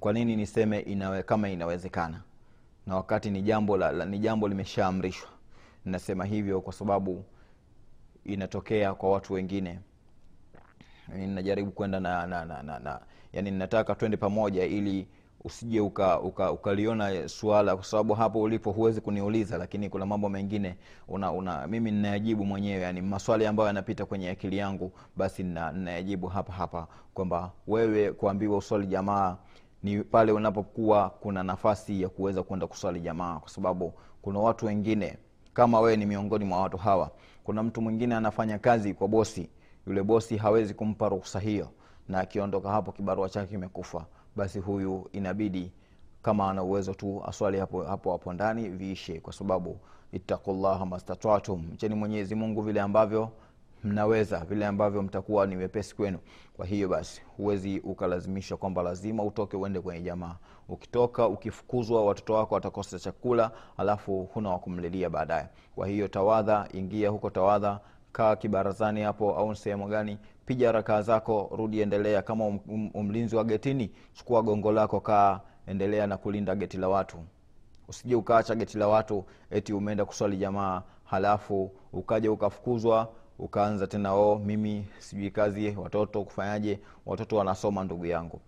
Kwa 0.01 0.13
nini 0.13 0.37
niseme 0.37 0.81
inawe, 0.81 1.23
kama 1.23 1.49
inawezekana? 1.49 2.21
Na 2.87 2.97
wakati 2.97 3.31
ni 3.31 3.43
jambo 3.43 3.77
la, 3.77 3.93
la, 3.93 4.05
ni 4.05 4.19
jambo 4.19 4.49
limeshaamrishwa. 4.49 5.29
Nasema 5.85 6.25
hivyo 6.25 6.61
kwa 6.61 6.73
sababu 6.73 7.25
inatokea 8.25 8.95
kwa 8.95 9.11
watu 9.13 9.33
wengine. 9.33 9.79
Ninajaribu 11.09 11.71
kwenda 11.71 12.01
na, 12.01 12.27
na, 12.27 12.45
na, 12.45 12.63
na, 12.63 12.79
na 12.79 13.01
yani 13.33 13.51
ninataka 13.51 13.95
twende 13.95 14.17
pamoja 14.17 14.65
ili 14.65 15.09
usije 15.45 15.81
ukaliona 15.81 16.21
uka, 16.21 16.53
uka 16.53 17.29
suala 17.29 17.77
kwa 17.77 17.85
sababu 17.85 18.15
hapo 18.15 18.43
ulipo 18.43 18.71
huwezi 18.73 19.01
kuniuliza 19.01 19.59
lakini 19.59 19.89
kuna 19.91 20.07
mambo 20.07 20.29
mengine 20.29 20.77
una, 21.09 21.33
una 21.33 21.67
mimi 21.67 21.91
ninayajibu 21.91 22.45
mwenyewe 22.45 22.83
yani 22.83 23.03
maswali 23.03 23.47
ambayo 23.47 23.67
yanapita 23.67 24.07
kwenye 24.07 24.31
akili 24.31 24.57
yangu 24.57 24.93
basi 25.17 25.43
ninayajibu 25.43 26.27
hapa 26.27 26.53
hapa 26.53 26.87
kwamba 27.15 27.51
wewe 27.67 28.13
kuambiwa 28.13 28.57
uswali 28.59 28.87
jamaa 28.87 29.37
ni 29.83 30.05
pale 30.05 30.33
unapokuwa 30.33 31.11
kuna 31.11 31.43
nafasi 31.43 32.03
ya 32.03 32.09
kuweza 32.09 32.43
kwenda 32.43 32.67
kuswali 32.67 33.01
jamaa 33.01 33.39
kwa 33.39 33.49
sababu 33.51 33.93
kuna 34.23 34.39
watu 34.39 34.67
wengine 34.67 35.19
kama 35.55 35.81
wewe 35.81 35.97
ni 35.97 36.07
miongoni 36.07 36.45
mwa 36.45 36.61
watu 36.61 36.77
hawa 36.77 37.11
kuna 37.45 37.63
mtu 37.63 37.83
mwingine 37.83 38.15
anafanya 38.15 38.59
kazi 38.59 38.95
kwa 38.95 39.09
bosi 39.09 39.49
yule 39.87 40.03
bosi 40.03 40.37
hawezi 40.37 40.75
kumpa 40.75 41.09
ruhusa 41.09 41.41
hiyo 41.41 41.69
na 42.09 42.19
akiondoka 42.19 42.71
hapo 42.71 42.93
kibarua 42.93 43.29
chake 43.29 43.47
kimekufa 43.47 44.07
basi 44.37 44.59
huyu 44.59 45.09
inabidi 45.13 45.73
kama 46.23 46.51
ana 46.51 46.63
uwezo 46.63 46.95
tu 46.95 47.23
aswali 47.27 47.59
hapo 47.59 47.83
hapo 47.83 48.13
hapo 48.13 48.33
ndani 48.33 48.69
viishe 48.69 49.21
kwa 49.21 49.33
sababu 49.33 49.79
ittaqullaha 50.13 50.87
mastata'tum, 50.87 51.67
mcheni 51.73 51.95
mwenyezi 51.95 52.35
mungu 52.35 52.63
vile 52.63 52.81
ambavyo 52.81 53.31
mnaweza 53.85 54.39
vile 54.45 54.67
ambavyo 54.67 55.03
mtakuwa 55.03 55.47
ni 55.47 55.57
wepesi 55.57 55.97
kwenu. 55.97 56.19
Kwa 56.57 56.67
hiyo 56.67 56.89
basi 56.89 57.23
huwezi 57.37 57.81
ukalazimisha 57.81 58.57
kwamba 58.57 58.83
lazima 58.83 59.23
utoke 59.23 59.57
uende 59.57 59.81
kwenye 59.81 60.01
jamaa. 60.01 60.37
Ukitoka 60.69 61.29
ukifukuzwa 61.29 62.05
watoto 62.05 62.35
wako 62.35 62.55
watakosa 62.55 62.99
chakula 62.99 63.51
alafu 63.77 64.29
huna 64.35 64.51
wakumlilia 64.51 65.11
baadaye. 65.11 65.47
Kwa 65.75 65.87
hiyo 65.89 66.09
tawadha 66.09 66.69
ingia 66.73 67.09
huko 67.11 67.31
tawadha 67.31 67.81
kaa 68.13 68.37
kibarazani 68.37 69.03
hapo 69.03 69.35
au 69.37 69.55
sehemu 69.57 69.89
gani 69.89 70.19
piga 70.47 70.73
rakaa 70.73 71.03
zako 71.03 71.51
rudi 71.57 71.81
endelea. 71.81 72.23
Kama 72.23 72.47
um, 72.47 72.61
um, 72.69 72.91
umlinzi 72.95 73.37
wa 73.37 73.45
getini 73.45 73.91
chukua 74.15 74.43
gongo 74.43 74.73
lako 74.73 75.01
kaa 75.01 75.41
endelea 75.67 76.07
na 76.07 76.17
kulinda 76.17 76.55
geti 76.55 76.77
la 76.77 76.89
watu. 76.89 77.17
Usije 77.89 78.15
ukaacha 78.15 78.55
geti 78.55 78.79
la 78.79 78.89
watu 78.89 79.25
eti 79.51 79.73
umeenda 79.73 80.05
kuswali 80.05 80.37
jamaa 80.37 80.83
halafu 81.05 81.71
ukaja 81.93 82.33
ukafukuzwa 82.33 83.09
ukaanza 83.39 83.87
tena 83.87 84.15
o 84.15 84.39
mimi 84.39 84.87
sijui 84.99 85.31
kazi 85.31 85.77
watoto 85.77 86.25
kufanyaje 86.25 86.81
watoto 87.07 87.37
wanasoma 87.37 87.85
ndugu 87.85 88.07
yangu. 88.07 88.41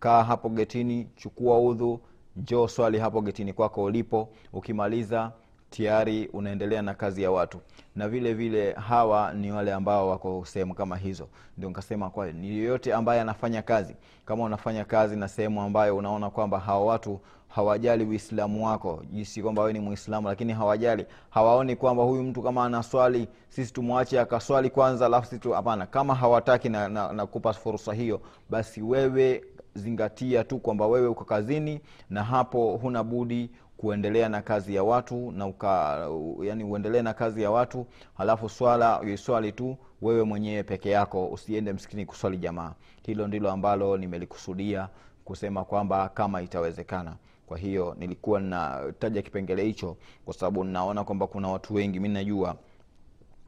Kaa 0.00 0.22
hapo 0.24 0.48
getini 0.48 1.08
chukua 1.16 1.58
udhu 1.60 2.00
njoo 2.36 2.68
swali 2.68 2.98
hapo 2.98 3.20
getini 3.22 3.52
kwako 3.52 3.82
ulipo. 3.84 4.28
Ukimaliza 4.52 5.32
tayari 5.70 6.26
unaendelea 6.32 6.82
na 6.82 6.94
kazi 6.94 7.22
ya 7.22 7.30
watu. 7.30 7.58
Na 7.96 8.08
vile 8.08 8.34
vile 8.34 8.72
hawa 8.72 9.32
ni 9.32 9.52
wale 9.52 9.72
ambao 9.72 10.08
wako 10.08 10.44
sehemu 10.46 10.74
kama 10.74 10.96
hizo. 10.96 11.28
Ndio 11.56 11.68
nikasema 11.68 12.10
kwa 12.10 12.32
ni 12.32 12.58
yoyote 12.58 12.94
ambaye 12.94 13.20
anafanya 13.20 13.62
kazi. 13.62 13.94
Kama 14.26 14.44
unafanya 14.44 14.84
kazi 14.84 15.16
na 15.16 15.28
sehemu 15.28 15.62
ambayo 15.62 15.96
unaona 15.96 16.30
kwamba 16.30 16.58
hawa 16.60 16.86
watu 16.86 17.20
hawajali 17.48 18.04
uislamu 18.04 18.66
wako 18.66 19.02
jinsi 19.12 19.42
kwamba 19.42 19.62
wewe 19.62 19.72
ni 19.72 19.80
muislamu 19.80 20.28
lakini 20.28 20.52
hawajali. 20.52 21.06
Hawaoni 21.30 21.76
kwamba 21.76 22.02
huyu 22.02 22.22
mtu 22.22 22.42
kama 22.42 22.64
anaswali 22.64 23.28
sisi 23.48 23.72
tumwache 23.72 24.20
akaswali 24.20 24.70
kwanza 24.70 25.06
alafu 25.06 25.26
sisi 25.26 25.48
hapana. 25.50 25.86
Kama 25.86 26.14
hawataki 26.14 26.68
na, 26.68 26.88
na, 26.88 27.12
na 27.12 27.26
kupa 27.26 27.52
fursa 27.52 27.92
hiyo 27.94 28.20
basi 28.50 28.82
wewe 28.82 29.44
zingatia 29.74 30.44
tu 30.44 30.58
kwamba 30.58 30.86
wewe 30.86 31.08
uko 31.08 31.24
kazini 31.24 31.80
na 32.10 32.24
hapo 32.24 32.76
huna 32.76 33.04
budi 33.04 33.50
kuendelea 33.78 34.28
na 34.28 34.42
kazi 34.42 34.74
ya 34.74 34.82
watu 34.82 35.32
na 35.32 35.46
uka, 35.46 36.06
yani 36.42 36.64
uendelee 36.64 37.02
na 37.02 37.14
kazi 37.14 37.42
ya 37.42 37.50
watu 37.50 37.86
halafu 38.14 38.48
swala 38.48 39.00
uiswali 39.00 39.52
tu 39.52 39.76
wewe 40.02 40.22
mwenyewe 40.22 40.62
peke 40.62 40.90
yako 40.90 41.26
usiende 41.28 41.72
msikini 41.72 42.06
kuswali 42.06 42.36
jamaa. 42.38 42.72
Hilo 43.06 43.26
ndilo 43.26 43.50
ambalo 43.50 43.96
nimelikusudia 43.96 44.88
kusema 45.24 45.64
kwamba 45.64 46.08
kama 46.08 46.42
itawezekana. 46.42 47.16
Kwa 47.46 47.58
hiyo 47.58 47.96
nilikuwa 47.98 48.40
ninataja 48.40 49.22
kipengele 49.22 49.64
hicho 49.64 49.96
kwa 50.24 50.34
sababu 50.34 50.64
ninaona 50.64 51.04
kwamba 51.04 51.26
kuna 51.26 51.48
watu 51.48 51.74
wengi 51.74 52.00
mi 52.00 52.08
najua 52.08 52.56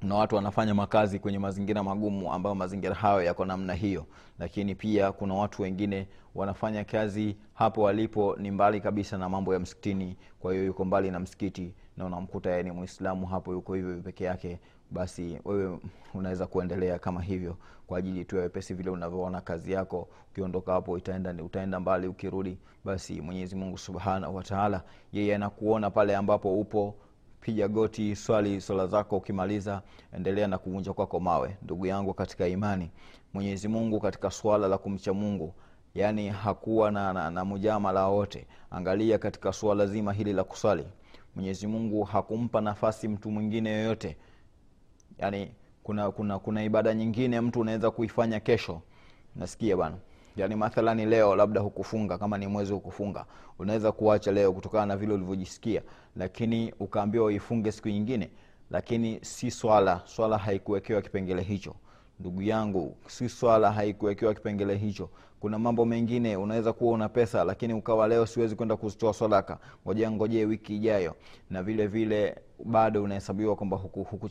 na 0.02 0.14
watu 0.14 0.36
wanafanya 0.36 0.74
makazi 0.74 1.18
kwenye 1.18 1.38
mazingira 1.38 1.82
magumu 1.82 2.32
ambayo 2.32 2.54
mazingira 2.54 2.94
hayo 2.94 3.22
yako 3.22 3.44
namna 3.44 3.74
hiyo. 3.74 4.06
Lakini 4.38 4.74
pia 4.74 5.12
kuna 5.12 5.34
watu 5.34 5.62
wengine 5.62 6.08
wanafanya 6.34 6.84
kazi 6.84 7.36
hapo 7.54 7.82
walipo 7.82 8.36
ni 8.36 8.50
mbali 8.50 8.80
kabisa 8.80 9.18
na 9.18 9.28
mambo 9.28 9.54
ya 9.54 9.60
msikitini. 9.60 10.16
Kwa 10.40 10.52
hiyo 10.52 10.64
yuko 10.64 10.84
mbali 10.84 11.10
na 11.10 11.20
msikiti 11.20 11.74
na 11.96 12.04
unamkuta 12.06 12.62
ni 12.62 12.70
mwislamu 12.70 13.26
hapo 13.26 13.52
yuko 13.52 13.74
hivyo 13.74 13.96
peke 14.02 14.24
yake. 14.24 14.60
Basi 14.90 15.38
wewe 15.44 15.78
unaweza 16.14 16.46
kuendelea 16.46 16.98
kama 16.98 17.22
hivyo 17.22 17.56
kwa 17.86 17.98
ajili 17.98 18.24
tu 18.24 18.36
ya 18.36 18.42
wepesi 18.42 18.74
vile 18.74 18.90
unavyoona 18.90 19.40
kazi 19.40 19.72
yako. 19.72 20.08
Ukiondoka 20.30 20.72
hapo 20.72 20.98
itaenda 20.98 21.34
utaenda 21.44 21.80
mbali 21.80 22.06
ukirudi 22.08 22.58
basi 22.84 23.20
mwenyezi 23.20 23.56
mungu 23.56 23.78
subhanahu 23.78 24.36
wataala 24.36 24.82
yeye 25.12 25.34
anakuona 25.34 25.90
pale 25.90 26.16
ambapo 26.16 26.60
upo 26.60 26.94
piga 27.40 27.68
goti 27.68 28.16
swali 28.16 28.60
swala 28.60 28.86
zako 28.86 29.16
ukimaliza 29.16 29.82
endelea 30.12 30.46
na 30.48 30.58
kuvunja 30.58 30.92
kwako 30.92 31.20
mawe. 31.20 31.56
Ndugu 31.62 31.86
yangu 31.86 32.14
katika 32.14 32.46
imani 32.48 32.90
mwenyezi 33.34 33.68
mungu 33.68 34.00
katika 34.00 34.30
swala 34.30 34.68
la 34.68 34.78
kumcha 34.78 35.12
mungu 35.12 35.54
yaani 35.94 36.28
hakuwa 36.28 36.90
na, 36.90 37.12
na, 37.12 37.30
na 37.30 37.44
mujamala 37.44 38.06
wote. 38.08 38.46
Angalia 38.70 39.18
katika 39.18 39.52
suala 39.52 39.86
zima 39.86 40.12
hili 40.12 40.32
la 40.32 40.44
kuswali. 40.44 40.84
Mwenyezi 41.34 41.66
mungu 41.66 42.02
hakumpa 42.04 42.60
nafasi 42.60 43.08
mtu 43.08 43.30
mwingine 43.30 43.70
yoyote. 43.70 44.16
Yaani 45.18 45.50
kuna 45.82 46.10
kuna 46.10 46.38
kuna 46.38 46.64
ibada 46.64 46.94
nyingine 46.94 47.40
mtu 47.40 47.60
unaweza 47.60 47.90
kuifanya 47.90 48.40
kesho. 48.40 48.80
Nasikia 49.36 49.76
bwana 49.76 49.96
yaani 50.40 50.56
mathalani 50.56 51.06
leo 51.06 51.36
labda 51.36 51.60
hukufunga 51.60 52.18
kama 52.18 52.38
ni 52.38 52.46
mwezi 52.46 52.72
hukufunga 52.72 53.24
unaweza 53.58 53.92
kuacha 53.92 54.32
leo 54.32 54.52
kutokana 54.52 54.86
na 54.86 54.96
vile 54.96 55.14
ulivyojisikia 55.14 55.82
lakini 56.16 56.74
ukaambiwa 56.80 57.24
uifunge 57.24 57.72
siku 57.72 57.88
nyingine. 57.88 58.30
Lakini 58.70 59.18
si 59.22 59.50
swala 59.50 60.00
swala 60.04 60.38
haikuwekewa 60.38 61.02
kipengele 61.02 61.42
hicho. 61.42 61.74
Ndugu 62.20 62.42
yangu 62.42 62.96
si 63.06 63.28
swala 63.28 63.72
haikuwekewa 63.72 64.34
kipengele 64.34 64.76
hicho. 64.76 65.10
Kuna 65.40 65.58
mambo 65.58 65.84
mengine 65.84 66.36
unaweza 66.36 66.72
kuwa 66.72 66.92
una 66.92 67.08
pesa 67.08 67.44
lakini 67.44 67.74
ukawa 67.74 68.08
leo 68.08 68.26
siwezi 68.26 68.56
kwenda 68.56 68.76
kuzitoa 68.76 69.14
sadaka. 69.14 69.58
Ngojea 69.84 70.10
ngojee 70.10 70.44
wiki 70.44 70.76
ijayo. 70.76 71.14
Na 71.50 71.62
vile 71.62 71.86
vile 71.86 72.36
bado 72.64 73.02
unahesabiwa 73.02 73.56
kwamba 73.56 73.76
huku, 73.76 74.28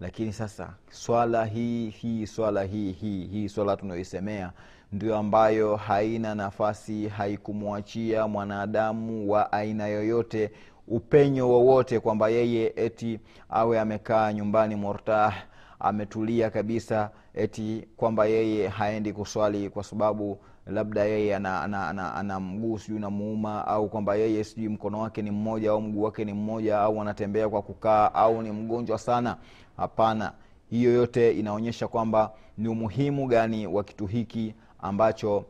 lakini 0.00 0.32
sasa 0.32 0.74
swala 0.90 1.44
hii 1.44 1.90
hii 1.90 2.26
swala 2.26 2.62
hii 2.62 2.92
hii 2.92 3.26
hii 3.26 3.48
swala 3.48 3.76
tunayoisemea 3.76 4.52
ndio 4.92 5.16
ambayo 5.16 5.76
haina 5.76 6.34
nafasi 6.34 7.08
haikumwachia 7.08 8.28
mwanadamu 8.28 9.30
wa 9.30 9.52
aina 9.52 9.86
yoyote 9.86 10.50
upenyo 10.88 11.48
wowote 11.48 12.00
kwamba 12.00 12.28
yeye 12.28 12.72
eti 12.76 13.20
awe 13.48 13.80
amekaa 13.80 14.32
nyumbani 14.32 14.76
mortah 14.76 15.34
ametulia 15.80 16.50
kabisa 16.50 17.10
eti 17.34 17.86
kwamba 17.96 18.26
yeye 18.26 18.68
haendi 18.68 19.12
kuswali 19.12 19.70
kwa 19.70 19.84
sababu 19.84 20.38
labda 20.66 21.04
yeye 21.04 21.36
ana, 21.36 21.62
ana, 21.62 21.88
ana, 21.88 22.14
ana 22.14 22.40
mguu 22.40 22.78
sijui 22.78 23.00
namuuma 23.00 23.66
au 23.66 23.88
kwamba 23.88 24.14
yeye 24.16 24.44
sijui 24.44 24.68
mkono 24.68 25.00
wake 25.00 25.22
ni 25.22 25.30
mmoja 25.30 25.70
au 25.70 25.80
mguu 25.82 26.02
wake 26.02 26.24
ni 26.24 26.32
mmoja 26.32 26.78
au 26.78 27.00
anatembea 27.02 27.48
kwa 27.48 27.62
kukaa 27.62 28.14
au 28.14 28.42
ni 28.42 28.50
mgonjwa 28.52 28.98
sana. 28.98 29.36
Hapana. 29.76 30.32
Hiyo 30.70 30.92
yote 30.92 31.32
inaonyesha 31.32 31.88
kwamba 31.88 32.32
ni 32.58 32.68
umuhimu 32.68 33.26
gani 33.26 33.66
wa 33.66 33.84
kitu 33.84 34.06
hiki 34.06 34.54
ambacho 34.80 35.44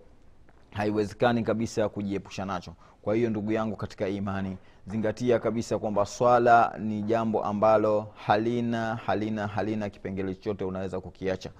haiwezekani 0.70 1.42
kabisa 1.42 1.88
kujiepusha 1.88 2.44
nacho. 2.44 2.74
Kwa 3.02 3.14
hiyo 3.14 3.30
ndugu 3.30 3.52
yangu 3.52 3.76
katika 3.76 4.08
imani 4.08 4.56
zingatia 4.86 5.38
kabisa 5.38 5.78
kwamba 5.78 6.06
swala 6.06 6.74
ni 6.78 7.02
jambo 7.02 7.44
ambalo 7.44 8.06
halina 8.26 8.96
halina 8.96 9.46
halina 9.46 9.90
kipengele 9.90 10.34
chochote 10.34 10.64
unaweza 10.64 11.00
kukiacha. 11.00 11.50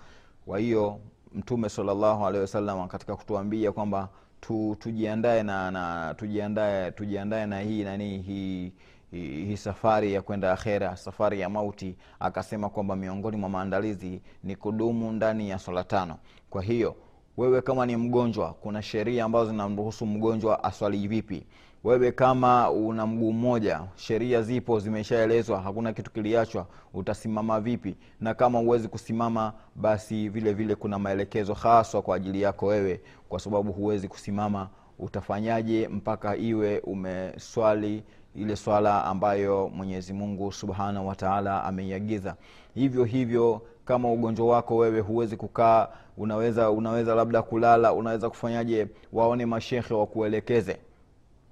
Kwa 0.46 0.59
hiyo 0.59 1.00
mtume 1.35 1.68
salllahu 1.68 2.26
alehi 2.26 2.40
wasallam 2.42 2.88
katika 2.88 3.16
kutuambia 3.16 3.72
kwamba 3.72 4.09
tu, 4.40 4.76
tujiandae 4.79 5.42
na, 5.42 5.70
na 5.70 6.14
tujiandae 6.14 6.90
tujiandae 6.92 7.46
na 7.46 7.61
hii 7.61 7.85
nanii 7.85 8.18
hii 8.18 8.72
hii 9.11 9.44
hi 9.44 9.57
safari 9.57 10.12
ya 10.12 10.22
kwenda 10.22 10.52
akhera 10.52 10.96
safari 10.96 11.40
ya 11.40 11.48
mauti. 11.48 11.96
Akasema 12.20 12.68
kwamba 12.68 12.96
miongoni 12.96 13.37
mwa 13.37 13.48
maandalizi 13.48 14.20
ni 14.44 14.57
kudumu 14.57 15.12
ndani 15.12 15.50
ya 15.50 15.59
swala 15.59 15.85
tano. 15.85 16.18
Kwa 16.50 16.62
hiyo 16.62 16.96
wewe 17.37 17.62
kama 17.62 17.87
ni 17.87 17.96
mgonjwa 17.96 18.53
kuna 18.53 18.83
sheria 18.83 19.25
ambazo 19.25 19.51
zinamruhusu 19.51 20.07
mgonjwa 20.07 20.64
aswali 20.64 21.09
vipi? 21.09 21.46
Wewe 21.85 22.12
kama 22.12 22.70
una 22.70 23.07
mguu 23.07 23.33
mmoja 23.33 23.81
sheria 23.96 24.42
zipo 24.42 24.81
zimeshaelezwa 24.81 25.61
hakuna 25.61 25.92
kitu 25.92 26.11
kiliachwa 26.11 26.66
utasimama 26.94 27.61
vipi? 27.61 27.96
Na 28.20 28.35
kama 28.35 28.59
huwezi 28.59 28.88
kusimama 28.88 29.53
basi 29.75 30.29
vile 30.29 30.53
vile 30.53 30.75
kuna 30.75 30.99
maelekezo 30.99 31.55
haswa 31.55 32.03
kwa 32.03 32.16
ajili 32.16 32.42
yako 32.42 32.66
wewe. 32.66 33.01
Kwa 33.29 33.40
sababu 33.40 33.72
huwezi 33.72 34.09
kusimama 34.09 34.68
utafanyaje 34.99 35.88
mpaka 35.88 36.37
iwe 36.37 36.79
umeswali 36.79 38.03
ile 38.35 38.57
swala 38.57 39.05
ambayo 39.05 39.68
mwenyezi 39.75 40.12
mungu 40.12 40.53
subhanahu 40.53 41.09
wataala 41.09 41.64
ameiagiza? 41.64 42.37
Hivyo 42.75 43.05
hivyo 43.05 43.62
kama 43.87 44.12
ugonjwa 44.12 44.46
wako 44.46 44.77
wewe 44.77 45.01
huwezi 45.01 45.37
kukaa 45.37 45.88
unaweza 46.16 46.70
unaweza 46.70 47.14
labda 47.14 47.42
kulala 47.42 47.92
unaweza 47.92 48.31
kufanyaje? 48.31 48.87
Waone 49.12 49.46
mashehe 49.46 49.94
wakuelekeze. 49.94 50.77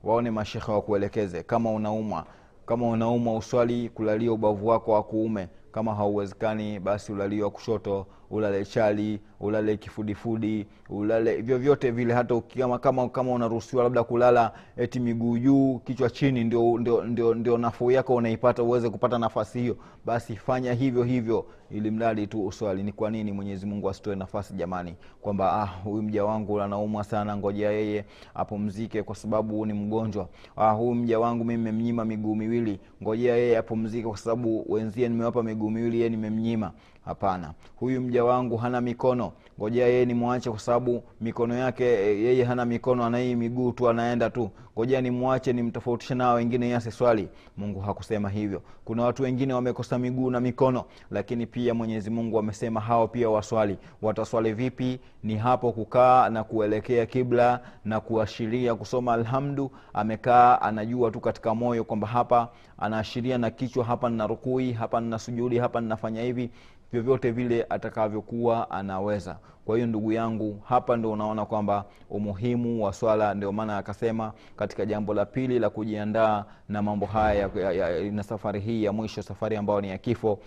Waone 0.05 0.31
mashehe 0.31 0.73
wakuelekeze. 0.73 1.43
Kama 1.43 1.71
unaumwa 1.73 2.27
kama 2.67 2.89
unaumwa 2.89 3.37
uswali 3.37 3.89
kulalia 3.89 4.33
ubavu 4.33 4.67
wako 4.67 4.93
wa 4.93 5.03
kuume. 5.03 5.49
Kama 5.73 5.95
hauwezekani 5.95 6.81
basi 6.81 7.13
ulalia 7.13 7.51
kushoto 7.51 8.07
ulale 8.31 8.65
chali 8.65 9.21
ulale 9.41 9.77
kifudifudi 9.77 10.67
ulale 10.91 11.37
vyovyote 11.43 11.91
vile 11.91 12.15
hata 12.15 12.41
kama, 12.41 12.79
kama, 12.79 13.09
kama 13.09 13.33
unaruhusiwa 13.33 13.83
labda 13.85 14.05
kulala 14.05 14.53
eti 14.77 15.01
miguu 15.01 15.39
juu 15.39 15.79
kichwa 15.79 16.11
chini 16.11 16.45
ndio, 16.45 16.79
ndio, 16.79 17.05
ndio, 17.05 17.35
ndio 17.35 17.59
nafuu 17.59 17.91
yako 17.91 18.15
unaipata 18.15 18.63
uweze 18.63 18.91
kupata 18.91 19.19
nafasi 19.19 19.61
hiyo. 19.61 19.77
Basi 20.05 20.37
fanya 20.37 20.73
hivyo 20.73 21.03
hivyo 21.03 21.47
ili 21.71 21.91
mradi 21.91 22.27
tu 22.27 22.47
uswali. 22.47 22.83
Ni 22.83 22.93
kwa 22.93 23.11
nini 23.11 23.33
mwenyezi 23.33 23.67
mungu 23.67 23.91
asitoe 23.91 24.15
nafasi 24.17 24.55
jamani? 24.55 24.95
Kwamba 25.21 25.53
ah, 25.63 25.67
huyu 25.67 26.03
mja 26.03 26.25
wangu 26.25 26.61
anaumwa 26.61 27.05
sana 27.05 27.37
ngojea 27.37 27.71
yeye 27.71 28.05
apumzike 28.35 29.03
kwa 29.03 29.15
sababu 29.17 29.67
ni 29.67 29.73
mgonjwa. 29.73 30.29
Ah, 30.57 30.71
huyu 30.71 30.95
mja 30.95 31.19
wangu 31.21 31.45
mi 31.45 31.57
memnyima 31.57 32.05
miguu 32.05 32.35
miwili 32.35 32.81
ngojea 33.03 33.37
yeye 33.37 33.59
apumzike 33.59 34.09
kwa 34.09 34.17
sababu 34.17 34.73
wenzie 34.73 35.09
nimewapa 35.09 35.43
miguu 35.43 35.71
miwili 35.71 35.97
yeye 35.97 36.09
nimemnyima 36.09 36.73
hapana. 37.05 37.53
Huyu 37.77 38.01
mja 38.01 38.25
wangu 38.25 38.57
hana 38.57 38.81
mikono. 38.81 39.33
Ngojea 39.59 39.87
yeye 39.87 40.05
nimwache 40.05 40.51
kwa 40.51 40.59
sababu 40.59 41.03
mikono 41.21 41.55
yake 41.55 41.85
yeye 42.25 42.45
hana 42.45 42.65
mikono 42.65 43.05
anai 43.05 43.35
miguu 43.35 43.73
tu 43.73 43.89
anaenda 43.89 44.31
tu. 44.31 44.51
Ngojea 44.77 45.01
nimwache 45.01 45.53
nimtofautishe 45.53 46.15
nao 46.15 46.35
wengine 46.35 46.69
yase 46.71 46.91
swali. 46.91 47.29
Mungu 47.57 47.81
hakusema 47.81 48.29
hivyo. 48.29 48.63
Kuna 48.85 49.03
watu 49.03 49.23
wengine 49.23 49.55
wamekosa 49.55 49.99
miguu 49.99 50.31
na 50.31 50.41
mikono 50.41 50.85
lakini 51.11 51.47
pia 51.47 51.75
mwenyezi 51.75 52.11
mungu 52.11 52.39
amesema 52.39 52.81
hao 52.81 53.09
pia 53.09 53.31
waswali. 53.31 53.79
Wataswali 54.03 54.53
vipi? 54.53 55.01
Ni 55.23 55.37
hapo 55.37 55.73
kukaa 55.73 56.29
na 56.29 56.45
kuelekea 56.45 57.07
kibla 57.07 57.61
na 57.85 58.01
kuashiria 58.01 58.75
kusoma 58.75 59.13
alhamdu. 59.15 59.71
Amekaa 59.93 60.61
anajua 60.61 61.11
tu 61.11 61.21
katika 61.21 61.55
moyo 61.55 61.85
kwamba 61.85 62.07
hapa 62.07 62.49
anaashiria 62.79 63.39
na 63.39 63.51
kichwa 63.51 63.85
hapa 63.85 64.11
nina 64.11 64.27
rukui 64.27 64.73
hapa 64.73 65.01
nina 65.01 65.19
sujudi 65.19 65.59
hapa 65.59 65.81
ninafanya 65.81 66.23
hivi 66.23 66.51
vyovyote 66.95 67.31
vile 67.31 67.67
atakavyokuwa 67.71 68.71
anaweza. 68.71 69.39
Kwa 69.65 69.77
hiyo 69.77 69.87
ndugu 69.87 70.13
yangu 70.13 70.61
hapa 70.65 70.97
ndo 70.97 71.13
unaona 71.13 71.45
kwamba 71.47 71.85
umuhimu 72.11 72.85
wa 72.85 72.93
swala 72.93 73.35
ndio 73.35 73.53
maana 73.53 73.79
akasema 73.79 74.33
katika 74.57 74.87
jambo 74.87 75.15
la 75.15 75.27
pili 75.27 75.59
la 75.59 75.71
kujiandaa 75.71 76.45
na 76.69 76.83
mambo 76.83 77.07
haya 77.07 77.51
ya, 77.57 77.73
ya, 77.73 78.11
na 78.13 78.23
safari 78.23 78.61
hii 78.61 78.85
ya 78.85 78.93
mwisho 78.93 79.23
safari 79.23 79.57
ambayo 79.57 79.81
ni 79.81 79.89
ya 79.89 79.99
kifo 79.99 80.39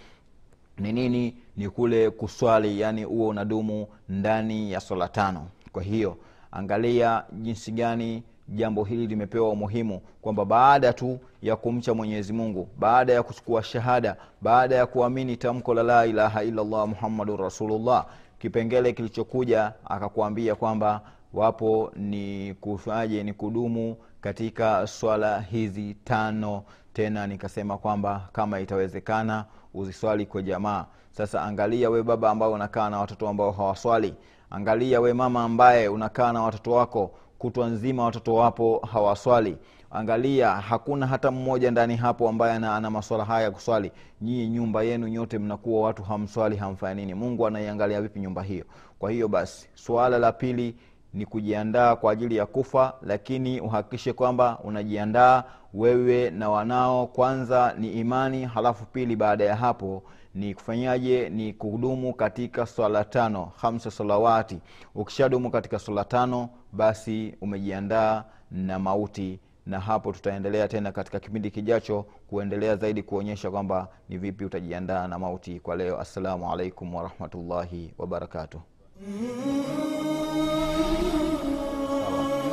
ni 0.78 0.94
nini? 0.94 1.36
Ni 1.58 1.70
kule 1.70 2.10
kuswali 2.10 2.80
yani 2.80 3.04
huo 3.04 3.28
unadumu 3.28 3.88
ndani 4.10 4.72
ya 4.72 4.80
swala 4.80 5.08
tano. 5.08 5.48
Kwa 5.72 5.84
hiyo 5.84 6.18
angalia 6.52 7.24
jinsi 7.32 7.72
gani 7.72 8.24
jambo 8.50 8.84
hili 8.84 9.08
limepewa 9.08 9.50
umuhimu 9.50 10.02
kwamba 10.22 10.46
baada 10.46 10.94
tu 10.94 11.20
ya 11.42 11.56
kumcha 11.56 11.94
mwenyezi 11.94 12.34
mungu 12.34 12.68
baada 12.80 13.14
ya 13.14 13.24
kuchukua 13.24 13.64
shahada 13.64 14.16
baada 14.42 14.76
ya 14.76 14.86
kuamini 14.86 15.38
tamko 15.38 15.74
la 15.74 15.84
la 15.84 16.06
ilaha 16.06 16.44
illallah 16.44 16.88
muhammadun 16.88 17.38
rasulullah 17.38 18.06
kipengele 18.40 18.94
kilichokuja 18.94 19.74
akakuambia 19.86 20.56
kwamba 20.56 21.02
wapo 21.34 21.92
ni 21.96 22.54
kufaje 22.62 23.24
ni 23.24 23.34
kudumu 23.34 23.96
katika 24.22 24.88
swala 24.88 25.42
hizi 25.42 25.94
tano. 26.04 26.64
Tena 26.94 27.28
nikasema 27.28 27.78
kwamba 27.78 28.30
kama 28.34 28.60
itawezekana 28.60 29.46
uziswali 29.74 30.26
kwa 30.26 30.42
jamaa. 30.42 30.86
Sasa 31.12 31.42
angalia 31.42 31.90
we 31.90 32.04
baba 32.04 32.30
ambao 32.30 32.52
unakaa 32.54 32.90
na 32.90 33.00
watoto 33.00 33.28
ambao 33.30 33.52
hawaswali. 33.52 34.14
Angalia 34.50 35.02
we 35.02 35.14
mama 35.14 35.44
ambaye 35.44 35.88
unakaa 35.88 36.32
na 36.34 36.42
watoto 36.42 36.72
wako 36.72 37.12
kutwa 37.38 37.68
nzima 37.68 38.04
watoto 38.04 38.36
wapo 38.36 38.88
hawaswali. 38.94 39.58
Angalia 39.92 40.50
hakuna 40.52 41.08
hata 41.08 41.32
mmoja 41.32 41.72
ndani 41.72 41.96
hapo 41.96 42.30
ambaye 42.30 42.54
ana, 42.54 42.76
ana 42.76 42.90
maswala 42.90 43.26
haya 43.26 43.44
ya 43.44 43.52
kuswali. 43.52 43.92
Nyii 44.22 44.48
nyumba 44.48 44.84
yenu 44.84 45.08
nyote 45.08 45.40
mnakuwa 45.40 45.82
watu 45.82 46.04
hamswali 46.04 46.56
hamfanya 46.56 46.94
nini? 46.94 47.14
Mungu 47.14 47.48
anaiangalia 47.48 48.02
vipi 48.02 48.20
nyumba 48.20 48.44
hiyo? 48.44 48.66
Kwa 49.00 49.12
hiyo 49.12 49.28
basi 49.28 49.70
suala 49.76 50.18
la 50.18 50.32
pili 50.32 50.76
ni 51.14 51.26
kujiandaa 51.26 51.96
kwa 51.96 52.12
ajili 52.12 52.36
ya 52.36 52.46
kufa 52.46 52.94
lakini 53.02 53.62
uhakikishe 53.62 54.14
kwamba 54.14 54.60
unajiandaa 54.64 55.44
wewe 55.74 56.30
na 56.30 56.50
wanao. 56.50 57.08
Kwanza 57.08 57.76
ni 57.80 57.92
imani 57.92 58.46
halafu 58.46 58.86
pili 58.86 59.16
baada 59.16 59.44
ya 59.46 59.56
hapo 59.56 60.04
ni 60.36 60.54
kufanyaje? 60.54 61.30
Ni 61.30 61.54
kudumu 61.54 62.14
katika 62.14 62.66
swala 62.66 63.04
tano 63.04 63.52
hamsa 63.62 63.92
salawati. 63.92 64.60
Ukishadumu 64.96 65.52
katika 65.52 65.80
swala 65.80 66.04
tano 66.04 66.50
basi 66.78 67.36
umejiandaa 67.42 68.24
na 68.52 68.80
mauti 68.80 69.40
na 69.66 69.80
hapo 69.80 70.12
tutaendelea 70.14 70.68
tena 70.68 70.92
katika 70.92 71.20
kipindi 71.20 71.52
kijacho 71.52 72.06
kuendelea 72.30 72.76
zaidi 72.76 73.04
kuonyesha 73.04 73.52
kwamba 73.52 73.88
ni 74.10 74.18
vipi 74.18 74.46
utajiandaa 74.46 75.08
na 75.08 75.20
mauti 75.20 75.60
kwa 75.60 75.76
leo. 75.76 76.00
Assalamu 76.00 76.52
alaikum 76.54 76.96
warahmatullahi 76.96 77.94
wabarakatuh 77.98 78.62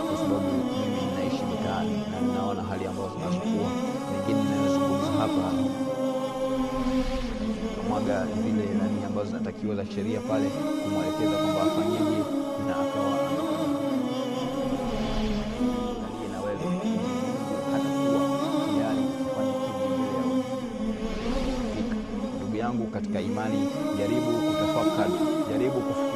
kwa 0.09 0.17
sababu 0.19 0.51
mimi 8.45 8.63
zile 8.63 8.75
nani 8.75 9.05
ambazo 9.05 9.27
zinatakiwa 9.31 9.75
za 9.77 9.87
sheria 9.87 10.21
pale 10.21 10.51
kumwelekeza 10.85 11.37
kwamba 11.37 11.63
afanyeje 11.63 12.34
yangu 22.75 22.87
katika 22.91 23.21
imani. 23.21 23.69
Jaribu 23.99 24.33
kutafakari 24.33 25.13
jaribu 25.51 25.81
kufikiri 25.81 26.14